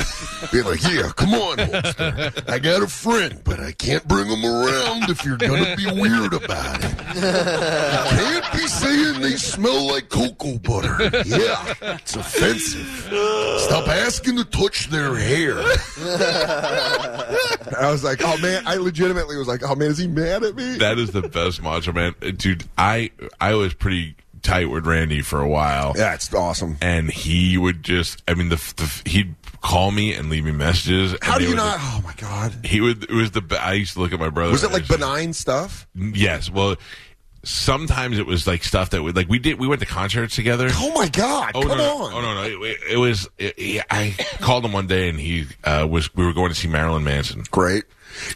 being 0.52 0.64
like, 0.64 0.82
"Yeah, 0.82 1.10
come 1.16 1.34
on, 1.34 1.58
Hulkster. 1.70 2.48
I 2.50 2.58
got 2.58 2.82
a 2.82 2.86
friend, 2.86 3.40
but 3.44 3.60
I 3.60 3.72
can't 3.72 4.06
bring 4.06 4.26
him 4.26 4.44
around 4.44 5.10
if 5.10 5.24
you're 5.24 5.36
gonna 5.36 5.76
be 5.76 5.86
weird 5.86 6.32
about 6.34 6.82
it. 6.84 6.90
You 7.14 7.20
can't 8.18 8.52
be 8.52 8.66
saying 8.66 9.20
they 9.20 9.36
smell 9.36 9.86
like 9.92 10.08
cocoa 10.08 10.58
butter. 10.58 11.10
Yeah, 11.26 11.74
it's 11.82 12.16
offensive. 12.16 12.86
Stop 13.60 13.88
asking 13.88 14.36
to 14.36 14.44
touch 14.44 14.88
their 14.88 15.14
hair." 15.16 15.54
I 17.78 17.90
was 17.90 18.04
like, 18.04 18.20
"Oh 18.22 18.36
man," 18.38 18.62
I 18.66 18.76
legitimately 18.76 19.36
was 19.36 19.48
like, 19.48 19.62
"Oh 19.62 19.74
man, 19.74 19.90
is 19.90 19.98
he 19.98 20.06
mad 20.06 20.42
at 20.44 20.54
me?" 20.54 20.76
That 20.78 20.98
is 20.98 21.10
the 21.10 21.22
best 21.22 21.62
Macho 21.62 21.92
Man, 21.92 22.14
dude. 22.36 22.64
I 22.78 23.10
I 23.40 23.54
was 23.54 23.74
pretty 23.74 24.16
tight 24.42 24.66
with 24.70 24.86
Randy 24.86 25.22
for 25.22 25.40
a 25.40 25.48
while, 25.48 25.94
yeah, 25.96 26.14
it's 26.14 26.32
awesome. 26.34 26.76
and 26.82 27.10
he 27.10 27.56
would 27.56 27.82
just. 27.82 28.22
I 28.28 28.34
mean, 28.34 28.50
the, 28.50 28.56
the 28.76 29.08
he'd 29.08 29.34
call 29.64 29.90
me 29.90 30.12
and 30.14 30.28
leave 30.30 30.44
me 30.44 30.52
messages. 30.52 31.16
How 31.22 31.38
do 31.38 31.48
you 31.48 31.56
not? 31.56 31.78
Oh 31.80 32.00
my 32.04 32.12
god. 32.14 32.54
He 32.64 32.80
would. 32.80 33.04
It 33.04 33.10
was 33.10 33.30
the. 33.32 33.42
I 33.60 33.72
used 33.72 33.94
to 33.94 34.00
look 34.00 34.12
at 34.12 34.20
my 34.20 34.28
brother. 34.28 34.52
Was 34.52 34.62
it 34.62 34.70
like 34.70 34.86
benign 34.86 35.32
stuff? 35.32 35.88
Yes. 35.94 36.50
Well, 36.50 36.76
sometimes 37.42 38.18
it 38.18 38.26
was 38.26 38.46
like 38.46 38.62
stuff 38.62 38.90
that 38.90 39.02
would 39.02 39.16
like 39.16 39.28
we 39.28 39.38
did. 39.38 39.58
We 39.58 39.66
went 39.66 39.80
to 39.80 39.86
concerts 39.86 40.36
together. 40.36 40.68
Oh 40.72 40.92
my 40.94 41.08
god! 41.08 41.52
Oh 41.54 41.62
Come 41.62 41.70
no, 41.70 41.76
no, 41.76 42.04
on! 42.04 42.12
Oh 42.12 42.20
no, 42.20 42.34
no! 42.34 42.62
It, 42.64 42.78
it 42.92 42.96
was. 42.98 43.28
It, 43.38 43.58
yeah, 43.58 43.82
I 43.90 44.14
called 44.40 44.64
him 44.64 44.72
one 44.72 44.86
day, 44.86 45.08
and 45.08 45.18
he 45.18 45.46
uh, 45.64 45.86
was. 45.90 46.14
We 46.14 46.24
were 46.24 46.34
going 46.34 46.50
to 46.50 46.54
see 46.54 46.68
Marilyn 46.68 47.02
Manson. 47.04 47.42
Great. 47.50 47.84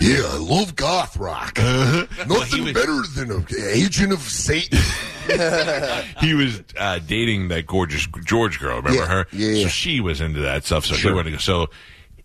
Yeah, 0.01 0.23
I 0.25 0.39
love 0.39 0.75
goth 0.75 1.17
rock. 1.17 1.59
Nothing 1.59 2.65
was- 2.65 2.73
better 2.73 3.03
than 3.15 3.31
an 3.31 3.47
agent 3.71 4.13
of 4.13 4.21
Satan. 4.21 4.81
He 6.21 6.35
was 6.35 6.63
uh, 6.77 6.99
dating 7.07 7.49
that 7.49 7.67
gorgeous 7.67 8.07
George 8.25 8.59
girl. 8.61 8.77
Remember 8.77 8.99
Yeah, 9.01 9.07
her? 9.07 9.27
yeah, 9.33 9.49
yeah. 9.51 9.63
So 9.65 9.69
she 9.69 10.01
was 10.01 10.21
into 10.21 10.41
that 10.41 10.65
stuff. 10.65 10.85
So 10.87 10.95
Sure. 10.95 11.11
he 11.13 11.15
wanted 11.17 11.31
to 11.31 11.37
go. 11.37 11.41
So. 11.41 11.63
Uh, 11.65 11.67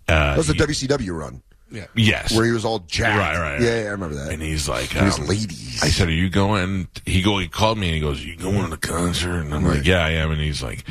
That 0.07 0.37
was 0.37 0.47
the 0.47 0.53
he- 0.53 0.59
WCW 0.59 1.17
run 1.17 1.41
Yeah. 1.71 1.85
yes. 1.95 2.35
where 2.35 2.45
he 2.45 2.51
was 2.51 2.65
all 2.65 2.79
jacked. 2.79 3.17
Right, 3.17 3.37
right, 3.37 3.53
right. 3.53 3.61
Yeah, 3.61 3.81
yeah, 3.83 3.87
I 3.87 3.91
remember 3.91 4.15
that. 4.15 4.31
And 4.33 4.41
he's 4.41 4.67
like, 4.67 4.89
His 4.89 5.17
um, 5.19 5.27
ladies. 5.27 5.81
I 5.81 5.87
said, 5.89 6.07
"Are 6.09 6.11
you 6.11 6.29
going?" 6.29 6.87
He 7.05 7.21
go. 7.21 7.37
He 7.39 7.47
called 7.47 7.77
me 7.77 7.87
and 7.87 7.95
he 7.95 8.01
goes, 8.01 8.23
"You 8.25 8.35
going 8.35 8.63
to 8.63 8.69
the 8.69 8.77
concert?" 8.77 9.39
And 9.41 9.53
I'm 9.53 9.63
like, 9.65 9.85
"Yeah, 9.85 10.03
I 10.05 10.11
am." 10.11 10.31
And 10.31 10.41
he's 10.41 10.61
like, 10.61 10.83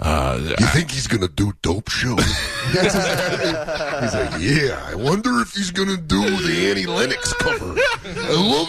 uh, 0.00 0.40
you 0.58 0.66
think 0.68 0.90
he's 0.90 1.06
gonna 1.06 1.28
do 1.28 1.52
dope 1.62 1.88
show? 1.88 2.16
he's 2.72 2.94
like, 4.14 4.40
yeah. 4.40 4.82
I 4.88 4.94
wonder 4.96 5.40
if 5.40 5.52
he's 5.52 5.70
gonna 5.70 5.96
do 5.96 6.20
the 6.38 6.68
Annie 6.70 6.86
Lennox 6.86 7.32
cover. 7.34 7.74
I 8.04 8.32
love. 8.32 8.68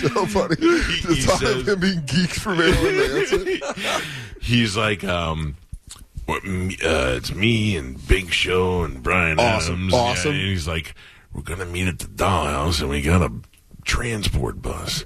so 0.00 0.26
funny. 0.26 0.54
The 0.56 1.14
he 1.14 1.20
thought 1.22 1.40
says- 1.40 1.60
of 1.60 1.68
him 1.68 1.80
being 1.80 2.00
geeked 2.02 2.38
for 2.40 2.54
Marilyn 2.54 2.96
Manson. 2.96 3.60
he's 4.40 4.76
like, 4.76 5.04
um, 5.04 5.56
what, 6.26 6.42
uh, 6.44 7.16
it's 7.16 7.34
me 7.34 7.76
and 7.76 8.06
Big 8.08 8.32
Show 8.32 8.84
and 8.84 9.02
Brian 9.02 9.38
Awesome, 9.38 9.74
Adams. 9.88 9.94
awesome. 9.94 10.32
Yeah, 10.32 10.38
and 10.40 10.48
he's 10.48 10.68
like, 10.68 10.94
we're 11.32 11.42
gonna 11.42 11.66
meet 11.66 11.88
at 11.88 11.98
the 11.98 12.06
dollhouse, 12.06 12.80
and 12.80 12.88
we 12.90 13.02
got 13.02 13.22
a 13.22 13.32
transport 13.84 14.62
bus. 14.62 15.04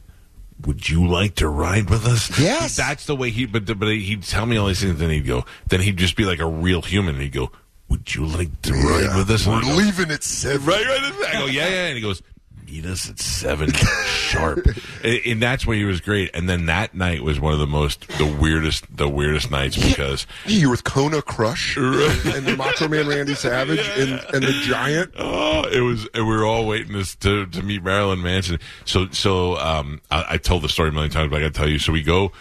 Would 0.66 0.88
you 0.90 1.06
like 1.06 1.36
to 1.36 1.48
ride 1.48 1.88
with 1.88 2.04
us? 2.04 2.36
Yes. 2.38 2.76
that's 2.76 3.06
the 3.06 3.14
way 3.16 3.30
he. 3.30 3.46
But 3.46 3.64
but 3.78 3.88
he'd 3.88 4.24
tell 4.24 4.44
me 4.44 4.56
all 4.56 4.66
these 4.66 4.80
things, 4.82 4.98
then 4.98 5.08
he'd 5.10 5.26
go. 5.26 5.44
Then 5.68 5.80
he'd 5.80 5.96
just 5.96 6.16
be 6.16 6.24
like 6.24 6.40
a 6.40 6.46
real 6.46 6.82
human. 6.82 7.14
and 7.14 7.22
He'd 7.22 7.32
go, 7.32 7.50
"Would 7.88 8.14
you 8.14 8.26
like 8.26 8.62
to 8.62 8.72
ride 8.74 9.04
Yeah, 9.04 9.16
with 9.18 9.30
us?" 9.30 9.46
We're 9.46 9.60
leaving 9.60 10.10
at 10.10 10.22
seven. 10.22 10.66
Right, 10.66 10.84
right. 10.86 11.12
I 11.28 11.32
go, 11.40 11.46
yeah, 11.46 11.68
yeah. 11.68 11.86
And 11.86 11.96
he 11.96 12.02
goes, 12.02 12.22
meet 12.66 12.84
us 12.84 13.08
at 13.08 13.18
seven 13.18 13.72
sharp. 14.06 14.66
And, 15.02 15.20
and 15.24 15.42
that's 15.42 15.66
where 15.66 15.74
he 15.76 15.84
was 15.84 16.02
great. 16.02 16.30
And 16.34 16.48
then 16.48 16.66
that 16.66 16.94
night 16.94 17.22
was 17.22 17.40
one 17.40 17.54
of 17.54 17.58
the 17.58 17.66
most, 17.66 18.06
the 18.18 18.26
weirdest, 18.26 18.84
the 18.94 19.08
weirdest 19.08 19.50
nights 19.50 19.76
because 19.76 20.26
Hey, 20.44 20.54
you 20.54 20.68
were 20.68 20.72
with 20.72 20.84
Kona 20.84 21.22
Crush 21.22 21.76
and 21.78 22.46
the 22.46 22.54
Macho 22.58 22.88
Man 22.88 23.08
Randy 23.08 23.34
Savage 23.34 23.88
and, 23.96 24.20
and 24.34 24.42
the 24.44 24.52
Giant. 24.64 25.14
Oh, 25.18 25.64
it 25.66 25.80
was. 25.80 26.06
And 26.12 26.26
we 26.28 26.36
were 26.36 26.44
all 26.44 26.66
waiting 26.66 26.92
to 26.92 27.18
to, 27.20 27.46
to 27.46 27.62
meet 27.62 27.82
Marilyn 27.82 28.20
Manson. 28.22 28.58
So 28.84 29.08
so 29.12 29.56
um, 29.56 30.02
I, 30.10 30.24
I 30.30 30.36
told 30.36 30.62
the 30.62 30.68
story 30.68 30.90
a 30.90 30.92
million 30.92 31.10
times, 31.10 31.30
but 31.30 31.36
I 31.36 31.40
got 31.40 31.54
to 31.54 31.58
tell 31.58 31.68
you. 31.68 31.78
So 31.78 31.92
we 31.92 32.02
go. 32.02 32.32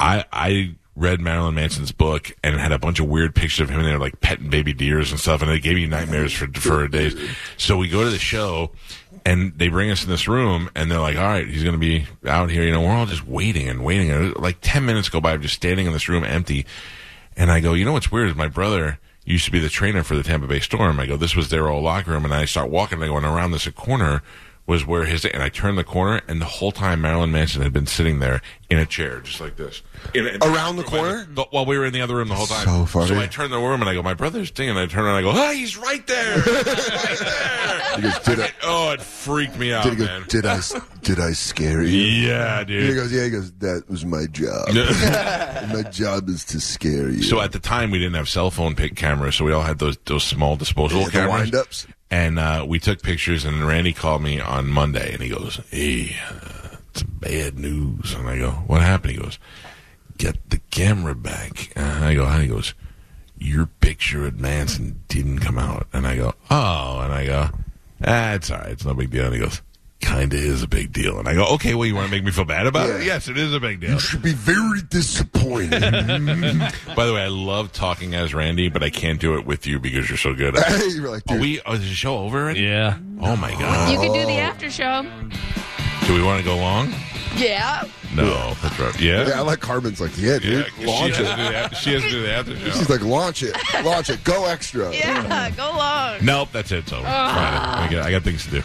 I 0.00 0.24
I 0.32 0.74
read 0.96 1.20
Marilyn 1.20 1.54
Manson's 1.54 1.92
book 1.92 2.36
and 2.42 2.58
had 2.58 2.72
a 2.72 2.78
bunch 2.78 3.00
of 3.00 3.08
weird 3.08 3.34
pictures 3.34 3.60
of 3.60 3.70
him 3.70 3.80
in 3.80 3.86
there, 3.86 3.98
like 3.98 4.20
petting 4.20 4.50
baby 4.50 4.72
deers 4.72 5.10
and 5.10 5.20
stuff, 5.20 5.42
and 5.42 5.50
it 5.50 5.60
gave 5.60 5.76
me 5.76 5.86
nightmares 5.86 6.32
for 6.32 6.46
for 6.48 6.88
days. 6.88 7.16
So 7.56 7.76
we 7.76 7.88
go 7.88 8.04
to 8.04 8.10
the 8.10 8.18
show. 8.18 8.70
And 9.26 9.56
they 9.56 9.68
bring 9.68 9.90
us 9.90 10.04
in 10.04 10.10
this 10.10 10.28
room, 10.28 10.68
and 10.74 10.90
they're 10.90 11.00
like, 11.00 11.16
"All 11.16 11.22
right, 11.22 11.46
he's 11.48 11.62
going 11.62 11.72
to 11.72 11.78
be 11.78 12.06
out 12.26 12.50
here." 12.50 12.62
You 12.62 12.72
know, 12.72 12.82
we're 12.82 12.90
all 12.90 13.06
just 13.06 13.26
waiting 13.26 13.70
and 13.70 13.82
waiting. 13.82 14.10
And 14.10 14.36
like 14.36 14.58
ten 14.60 14.84
minutes 14.84 15.08
go 15.08 15.18
by, 15.18 15.32
I'm 15.32 15.40
just 15.40 15.54
standing 15.54 15.86
in 15.86 15.94
this 15.94 16.10
room 16.10 16.24
empty. 16.24 16.66
And 17.36 17.50
I 17.50 17.60
go, 17.60 17.74
you 17.74 17.84
know 17.84 17.92
what's 17.92 18.12
weird 18.12 18.28
is 18.28 18.36
my 18.36 18.48
brother 18.48 18.98
used 19.24 19.44
to 19.46 19.50
be 19.50 19.58
the 19.58 19.68
trainer 19.70 20.02
for 20.02 20.14
the 20.14 20.22
Tampa 20.22 20.46
Bay 20.46 20.60
Storm. 20.60 21.00
I 21.00 21.06
go, 21.06 21.16
this 21.16 21.34
was 21.34 21.48
their 21.48 21.68
old 21.68 21.84
locker 21.84 22.10
room, 22.10 22.24
and 22.24 22.34
I 22.34 22.44
start 22.44 22.70
walking. 22.70 22.96
And 22.96 23.04
I 23.04 23.08
go, 23.08 23.16
and 23.16 23.24
around 23.24 23.52
this 23.52 23.66
corner 23.68 24.22
was 24.66 24.86
where 24.86 25.04
his. 25.04 25.24
And 25.24 25.42
I 25.42 25.48
turned 25.48 25.76
the 25.78 25.84
corner, 25.84 26.20
and 26.28 26.40
the 26.40 26.46
whole 26.46 26.72
time 26.72 27.00
Marilyn 27.02 27.30
Manson 27.32 27.62
had 27.62 27.72
been 27.72 27.86
sitting 27.86 28.18
there 28.20 28.40
in 28.70 28.78
a 28.78 28.86
chair, 28.86 29.20
just 29.20 29.40
like 29.40 29.56
this, 29.56 29.82
in 30.14 30.26
a- 30.26 30.38
Around 30.42 30.76
the 30.76 30.82
corner? 30.84 31.26
the- 31.30 31.44
while 31.50 31.66
we 31.66 31.76
were 31.78 31.84
in 31.84 31.92
the 31.92 32.00
other 32.00 32.16
room 32.16 32.28
the 32.28 32.34
whole 32.34 32.46
time. 32.46 32.64
So 32.64 32.86
funny. 32.86 33.08
So 33.08 33.18
I 33.20 33.26
turned 33.26 33.52
the 33.52 33.58
room, 33.58 33.80
and 33.82 33.88
I 33.90 33.94
go, 33.94 34.02
my 34.02 34.14
brother's 34.14 34.50
thing, 34.50 34.70
and 34.70 34.78
I 34.78 34.86
turn 34.86 35.04
around, 35.04 35.18
and 35.18 35.26
I 35.28 35.32
go, 35.32 35.38
ah, 35.38 35.52
he's 35.52 35.76
right 35.76 36.04
there, 36.06 36.34
He's 36.40 36.46
right 36.46 37.18
there. 37.18 37.80
He 37.94 38.02
goes, 38.02 38.18
did 38.20 38.40
I, 38.40 38.50
Oh, 38.64 38.90
it 38.90 39.00
freaked 39.02 39.56
me 39.56 39.72
out, 39.72 39.84
did, 39.84 39.98
go, 39.98 40.04
man. 40.06 40.24
did 40.28 40.44
I, 40.46 40.60
did 41.02 41.20
I 41.20 41.30
scare 41.32 41.80
you? 41.82 41.96
Yeah, 41.96 42.64
dude. 42.64 42.88
He 42.88 42.94
goes, 42.94 43.12
yeah. 43.12 43.24
He 43.24 43.30
goes, 43.30 43.52
that 43.58 43.88
was 43.88 44.04
my 44.04 44.26
job. 44.26 44.66
my 45.72 45.82
job 45.90 46.28
is 46.28 46.44
to 46.46 46.60
scare 46.60 47.08
you. 47.08 47.22
So 47.22 47.40
at 47.40 47.52
the 47.52 47.60
time, 47.60 47.92
we 47.92 47.98
didn't 47.98 48.14
have 48.14 48.28
cell 48.28 48.50
phone 48.50 48.74
pick 48.74 48.96
cameras, 48.96 49.36
so 49.36 49.44
we 49.44 49.52
all 49.52 49.62
had 49.62 49.78
those 49.78 49.96
those 50.06 50.24
small 50.24 50.56
disposable 50.56 51.02
Yeah, 51.02 51.10
cameras. 51.10 51.86
And 52.14 52.38
uh, 52.38 52.64
we 52.68 52.78
took 52.78 53.02
pictures, 53.02 53.44
and 53.44 53.66
Randy 53.66 53.92
called 53.92 54.22
me 54.22 54.38
on 54.38 54.68
Monday, 54.68 55.14
and 55.14 55.20
he 55.20 55.30
goes, 55.30 55.60
"Hey, 55.70 56.14
uh, 56.30 56.76
it's 56.90 57.02
bad 57.02 57.58
news." 57.58 58.14
And 58.14 58.28
I 58.28 58.38
go, 58.38 58.50
"What 58.68 58.82
happened?" 58.82 59.14
He 59.14 59.18
goes, 59.18 59.40
"Get 60.16 60.48
the 60.48 60.60
camera 60.70 61.16
back." 61.16 61.72
And 61.74 62.04
I 62.04 62.14
go, 62.14 62.24
"How?" 62.26 62.38
He 62.38 62.46
goes, 62.46 62.72
"Your 63.36 63.66
picture 63.66 64.28
at 64.28 64.36
Manson 64.36 65.02
didn't 65.08 65.40
come 65.40 65.58
out." 65.58 65.88
And 65.92 66.06
I 66.06 66.14
go, 66.14 66.34
"Oh," 66.52 67.00
and 67.00 67.12
I 67.12 67.26
go, 67.26 67.50
"Ah, 68.04 68.34
it's 68.34 68.48
all 68.48 68.58
right. 68.58 68.70
It's 68.70 68.84
no 68.84 68.94
big 68.94 69.10
deal." 69.10 69.24
And 69.24 69.34
he 69.34 69.40
goes. 69.40 69.60
Kinda 70.04 70.36
is 70.36 70.62
a 70.62 70.68
big 70.68 70.92
deal, 70.92 71.18
and 71.18 71.26
I 71.28 71.34
go, 71.34 71.46
okay. 71.54 71.74
Well, 71.74 71.86
you 71.86 71.94
want 71.94 72.06
to 72.06 72.10
make 72.10 72.22
me 72.24 72.30
feel 72.30 72.44
bad 72.44 72.66
about 72.66 72.88
it? 72.90 73.04
Yes, 73.04 73.26
it 73.28 73.36
is 73.38 73.54
a 73.54 73.60
big 73.60 73.80
deal. 73.80 73.92
you 73.92 73.98
should 73.98 74.22
be 74.22 74.32
very 74.32 74.80
disappointed. 74.82 75.80
By 76.96 77.06
the 77.06 77.14
way, 77.14 77.22
I 77.22 77.28
love 77.28 77.72
talking 77.72 78.14
as 78.14 78.34
Randy, 78.34 78.68
but 78.68 78.82
I 78.82 78.90
can't 78.90 79.18
do 79.20 79.36
it 79.36 79.46
with 79.46 79.66
you 79.66 79.78
because 79.80 80.08
you're 80.08 80.18
so 80.18 80.34
good. 80.34 80.56
At 80.56 80.64
it. 80.80 80.94
You're 80.94 81.10
like, 81.10 81.22
Are 81.30 81.38
we? 81.38 81.60
Oh, 81.66 81.72
is 81.74 81.80
the 81.80 81.86
show 81.86 82.18
over 82.18 82.38
already? 82.42 82.60
Yeah. 82.60 82.98
Oh 83.20 83.36
my 83.36 83.52
god! 83.52 83.92
You 83.92 83.98
can 83.98 84.12
do 84.12 84.26
the 84.26 84.38
after 84.38 84.70
show. 84.70 85.02
Do 86.06 86.14
we 86.14 86.22
want 86.22 86.38
to 86.40 86.44
go 86.44 86.56
long? 86.56 86.92
Yeah. 87.36 87.84
No, 88.14 88.54
that's 88.62 88.78
right. 88.78 89.00
Yeah. 89.00 89.26
yeah, 89.26 89.38
I 89.38 89.40
like 89.40 89.58
Carmen's 89.58 90.00
like, 90.00 90.16
yeah, 90.16 90.38
Yeah, 90.40 90.62
launch 90.84 91.16
she, 91.16 91.24
has 91.24 91.30
it. 91.30 91.30
to 91.30 91.36
do 91.36 91.42
the 91.48 91.56
after, 91.56 91.76
she 91.76 91.92
has 91.94 92.02
to 92.04 92.10
do 92.10 92.22
the 92.22 92.32
after 92.32 92.56
show. 92.60 92.70
She's 92.70 92.88
like, 92.90 93.00
launch 93.02 93.42
it, 93.42 93.56
launch 93.84 94.08
it, 94.10 94.22
go 94.22 94.44
extra. 94.44 94.94
Yeah. 94.94 95.50
Go 95.50 95.64
long. 95.76 96.24
Nope, 96.24 96.50
that's 96.52 96.70
it. 96.70 96.78
It's 96.80 96.92
over. 96.92 97.02
Friday. 97.02 97.10
I, 97.16 97.88
got, 97.90 98.06
I 98.06 98.10
got 98.12 98.22
things 98.22 98.44
to 98.44 98.50
do. 98.50 98.62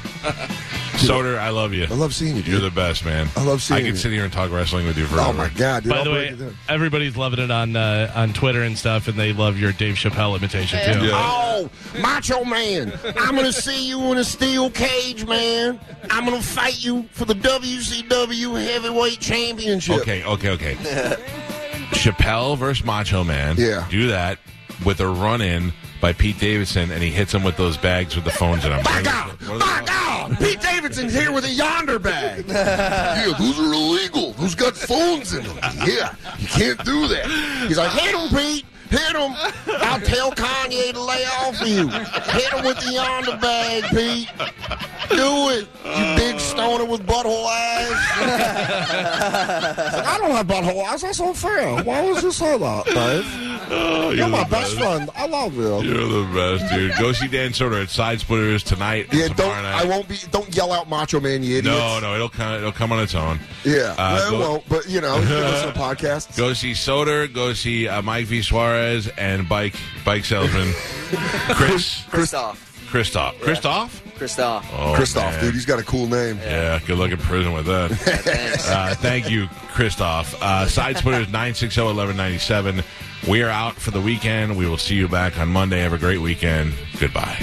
Soder, 1.00 1.38
I 1.38 1.50
love 1.50 1.74
you. 1.74 1.84
I 1.84 1.94
love 1.94 2.14
seeing 2.14 2.36
you, 2.36 2.42
dude. 2.42 2.52
You're 2.54 2.62
the 2.62 2.72
best, 2.72 3.06
man. 3.06 3.28
I 3.36 3.44
love 3.44 3.62
seeing 3.62 3.80
you. 3.80 3.86
I 3.86 3.88
can 3.88 3.96
you. 3.96 4.00
sit 4.02 4.12
here 4.12 4.24
and 4.24 4.34
talk 4.34 4.52
wrestling 4.52 4.86
with 4.86 4.98
you 4.98 5.06
forever. 5.06 5.30
Oh 5.30 5.34
my 5.34 5.50
god, 5.50 5.84
dude! 5.84 5.92
By 5.92 6.00
I'll 6.00 6.04
the 6.04 6.12
way, 6.12 6.38
everybody's 6.68 7.16
loving 7.16 7.40
it 7.40 7.52
on 7.52 7.76
uh, 7.76 8.12
on 8.16 8.34
Twitter 8.34 8.64
and 8.64 8.78
stuff, 8.78 9.08
and 9.08 9.18
they 9.18 9.34
love 9.34 9.58
your 9.58 9.72
Dave 9.72 9.96
Chappelle 9.96 10.38
imitation 10.38 10.80
too. 10.94 11.06
Yeah. 11.08 11.12
Oh, 11.14 11.70
Macho 12.02 12.44
Man, 12.44 12.94
I'm 13.18 13.36
gonna 13.36 13.54
see 13.54 13.88
you 13.88 14.12
in 14.12 14.18
a 14.18 14.24
steel 14.24 14.70
cage, 14.70 15.26
man. 15.26 15.80
I'm 16.10 16.26
gonna 16.26 16.42
fight 16.42 16.84
you 16.84 17.04
for 17.12 17.26
the 17.26 17.36
WCW 17.36 18.64
Heavyweight 18.64 19.20
Championship. 19.20 20.02
Okay, 20.02 20.24
okay, 20.24 20.50
okay. 20.52 20.76
Chappelle 21.92 22.58
versus 22.58 22.86
Macho 22.86 23.24
Man. 23.24 23.56
Yeah. 23.58 23.88
Do 23.90 24.08
that 24.08 24.40
with 24.86 25.00
a 25.00 25.08
run 25.08 25.42
in 25.42 25.74
by 26.02 26.14
Pete 26.14 26.40
Davidson, 26.40 26.92
and 26.92 27.04
he 27.04 27.10
hits 27.12 27.34
him 27.34 27.44
with 27.44 27.58
those 27.58 27.78
bags 27.78 28.16
with 28.16 28.24
the 28.26 28.32
phones 28.32 28.64
in 28.64 28.72
them. 28.72 28.82
My 28.84 29.02
God! 29.02 29.32
What 29.32 29.42
are 29.42 29.46
they 29.46 29.58
My 29.60 29.84
called? 29.86 30.32
God! 30.32 30.38
Pete 30.40 30.62
Davidson's 30.62 31.14
here 31.14 31.32
with 31.32 31.44
a 31.46 31.48
Yondr 31.50 32.02
bag. 32.02 32.46
yeah, 32.48 33.34
those 33.38 33.60
are 33.60 33.74
illegal. 33.74 34.34
Those 34.34 34.56
got 34.56 34.76
phones 34.76 35.34
in 35.34 35.44
them. 35.44 35.58
Yeah, 35.86 36.16
you 36.38 36.48
can't 36.48 36.84
do 36.86 37.08
that. 37.08 37.26
He's 37.68 37.78
like, 37.78 37.92
hit 37.92 38.16
him, 38.16 38.30
Pete. 38.30 38.66
Hit 38.90 39.16
him. 39.16 39.34
I'll 39.82 40.00
tell 40.00 40.32
Kanye 40.32 40.94
to 40.94 41.00
lay 41.04 41.24
off 41.26 41.60
you. 41.62 41.90
Hit 41.90 42.52
him 42.54 42.66
with 42.66 42.78
the 42.80 42.98
Yondr 42.98 43.40
bag, 43.40 43.84
Pete. 43.92 44.30
Do 45.10 45.50
it, 45.50 45.68
you 45.86 46.16
big 46.16 46.40
stoner 46.40 46.86
with 46.86 47.06
butthole 47.06 47.46
eyes. 47.46 47.90
Like, 48.90 50.06
I 50.06 50.18
don't 50.20 50.32
have 50.32 50.48
butthole 50.48 50.84
eyes. 50.86 51.02
That's 51.02 51.20
unfair. 51.20 51.84
Why 51.84 52.02
would 52.04 52.18
this 52.24 52.38
say 52.38 52.58
that, 52.58 52.86
Dave? 52.86 53.49
Oh, 53.72 54.10
You're 54.12 54.28
my 54.28 54.44
the 54.44 54.50
best 54.50 54.76
friend. 54.78 55.10
I 55.16 55.28
love 55.28 55.54
you. 55.56 55.82
You're 55.82 56.08
the 56.26 56.30
best, 56.34 56.74
dude. 56.74 56.92
Go 56.98 57.12
see 57.12 57.28
Dan 57.28 57.52
Soder 57.52 57.82
at 57.84 57.90
Side 57.90 58.20
Splitters 58.20 58.64
tonight. 58.64 59.08
and 59.12 59.20
Yeah, 59.20 59.28
don't. 59.30 59.50
night. 59.64 59.82
I 59.82 59.86
won't 59.86 60.08
be. 60.08 60.18
Don't 60.32 60.54
yell 60.56 60.72
out 60.72 60.90
Macho 60.90 61.20
Man, 61.20 61.44
you 61.44 61.58
idiots. 61.60 61.78
No, 61.78 62.00
no, 62.00 62.16
it'll 62.16 62.30
come. 62.30 62.54
It'll 62.56 62.72
come 62.72 62.92
on 62.92 63.00
its 63.04 63.14
own. 63.16 63.40
Yeah, 63.64 63.94
Uh, 63.98 64.28
no, 64.32 64.36
it 64.36 64.40
won't. 64.40 64.70
But 64.70 64.90
you 64.90 65.02
know, 65.02 65.18
you 65.18 65.28
can 65.28 65.42
listen 65.42 65.74
to 65.74 65.80
podcasts. 65.80 66.36
Go 66.38 66.54
see 66.54 66.72
Soder. 66.72 67.32
Go 67.32 67.54
see 67.54 67.88
uh, 67.88 68.02
Mike 68.02 68.26
V 68.26 68.42
Suarez 68.42 69.08
and 69.18 69.48
bike 69.48 69.76
bike 70.04 70.26
salesman 70.26 70.74
Chris 71.54 72.04
Christoph. 72.10 72.66
Christoph. 72.90 73.40
Christoph. 73.42 74.04
Christoph. 74.18 74.66
Oh, 74.76 74.94
Christoph, 74.96 75.32
man. 75.36 75.44
dude, 75.46 75.54
he's 75.54 75.66
got 75.66 75.78
a 75.80 75.84
cool 75.84 76.08
name. 76.08 76.38
Yeah, 76.40 76.80
good 76.86 76.98
luck 76.98 77.12
in 77.12 77.18
prison 77.18 77.54
with 77.54 77.68
that. 77.68 77.92
Uh, 78.70 78.94
thank 78.96 79.30
you, 79.30 79.48
Christoph. 79.74 80.36
Uh, 80.42 80.66
Side 80.68 80.98
Splitters 80.98 81.28
960 81.28 81.80
1197. 81.82 82.84
We 83.28 83.44
are 83.44 83.50
out 83.50 83.76
for 83.76 83.92
the 83.92 84.02
weekend. 84.02 84.56
We 84.58 84.68
will 84.68 84.78
see 84.78 84.96
you 84.96 85.08
back 85.08 85.38
on 85.38 85.50
Monday. 85.50 85.82
Have 85.82 85.94
a 85.94 85.98
great 85.98 86.22
weekend. 86.22 86.74
Goodbye. 87.00 87.38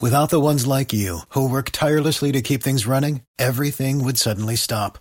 Without 0.00 0.30
the 0.30 0.40
ones 0.40 0.66
like 0.66 0.92
you, 0.92 1.20
who 1.30 1.50
work 1.50 1.70
tirelessly 1.70 2.32
to 2.32 2.40
keep 2.40 2.62
things 2.62 2.86
running, 2.86 3.22
everything 3.38 4.04
would 4.04 4.16
suddenly 4.16 4.56
stop. 4.56 4.98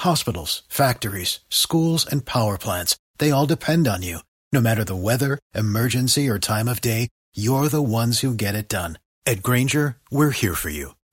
Hospitals, 0.00 0.62
factories, 0.68 1.40
schools, 1.48 2.06
and 2.06 2.26
power 2.26 2.58
plants, 2.58 2.96
they 3.18 3.30
all 3.30 3.46
depend 3.46 3.88
on 3.88 4.02
you. 4.02 4.18
No 4.52 4.60
matter 4.60 4.84
the 4.84 4.94
weather, 4.94 5.38
emergency, 5.54 6.28
or 6.28 6.38
time 6.38 6.68
of 6.68 6.80
day, 6.80 7.08
you're 7.34 7.68
the 7.68 7.82
ones 7.82 8.20
who 8.20 8.34
get 8.34 8.54
it 8.54 8.68
done. 8.68 8.98
At 9.26 9.42
Grainger, 9.42 9.96
we're 10.10 10.30
here 10.30 10.54
for 10.54 10.68
you 10.68 10.94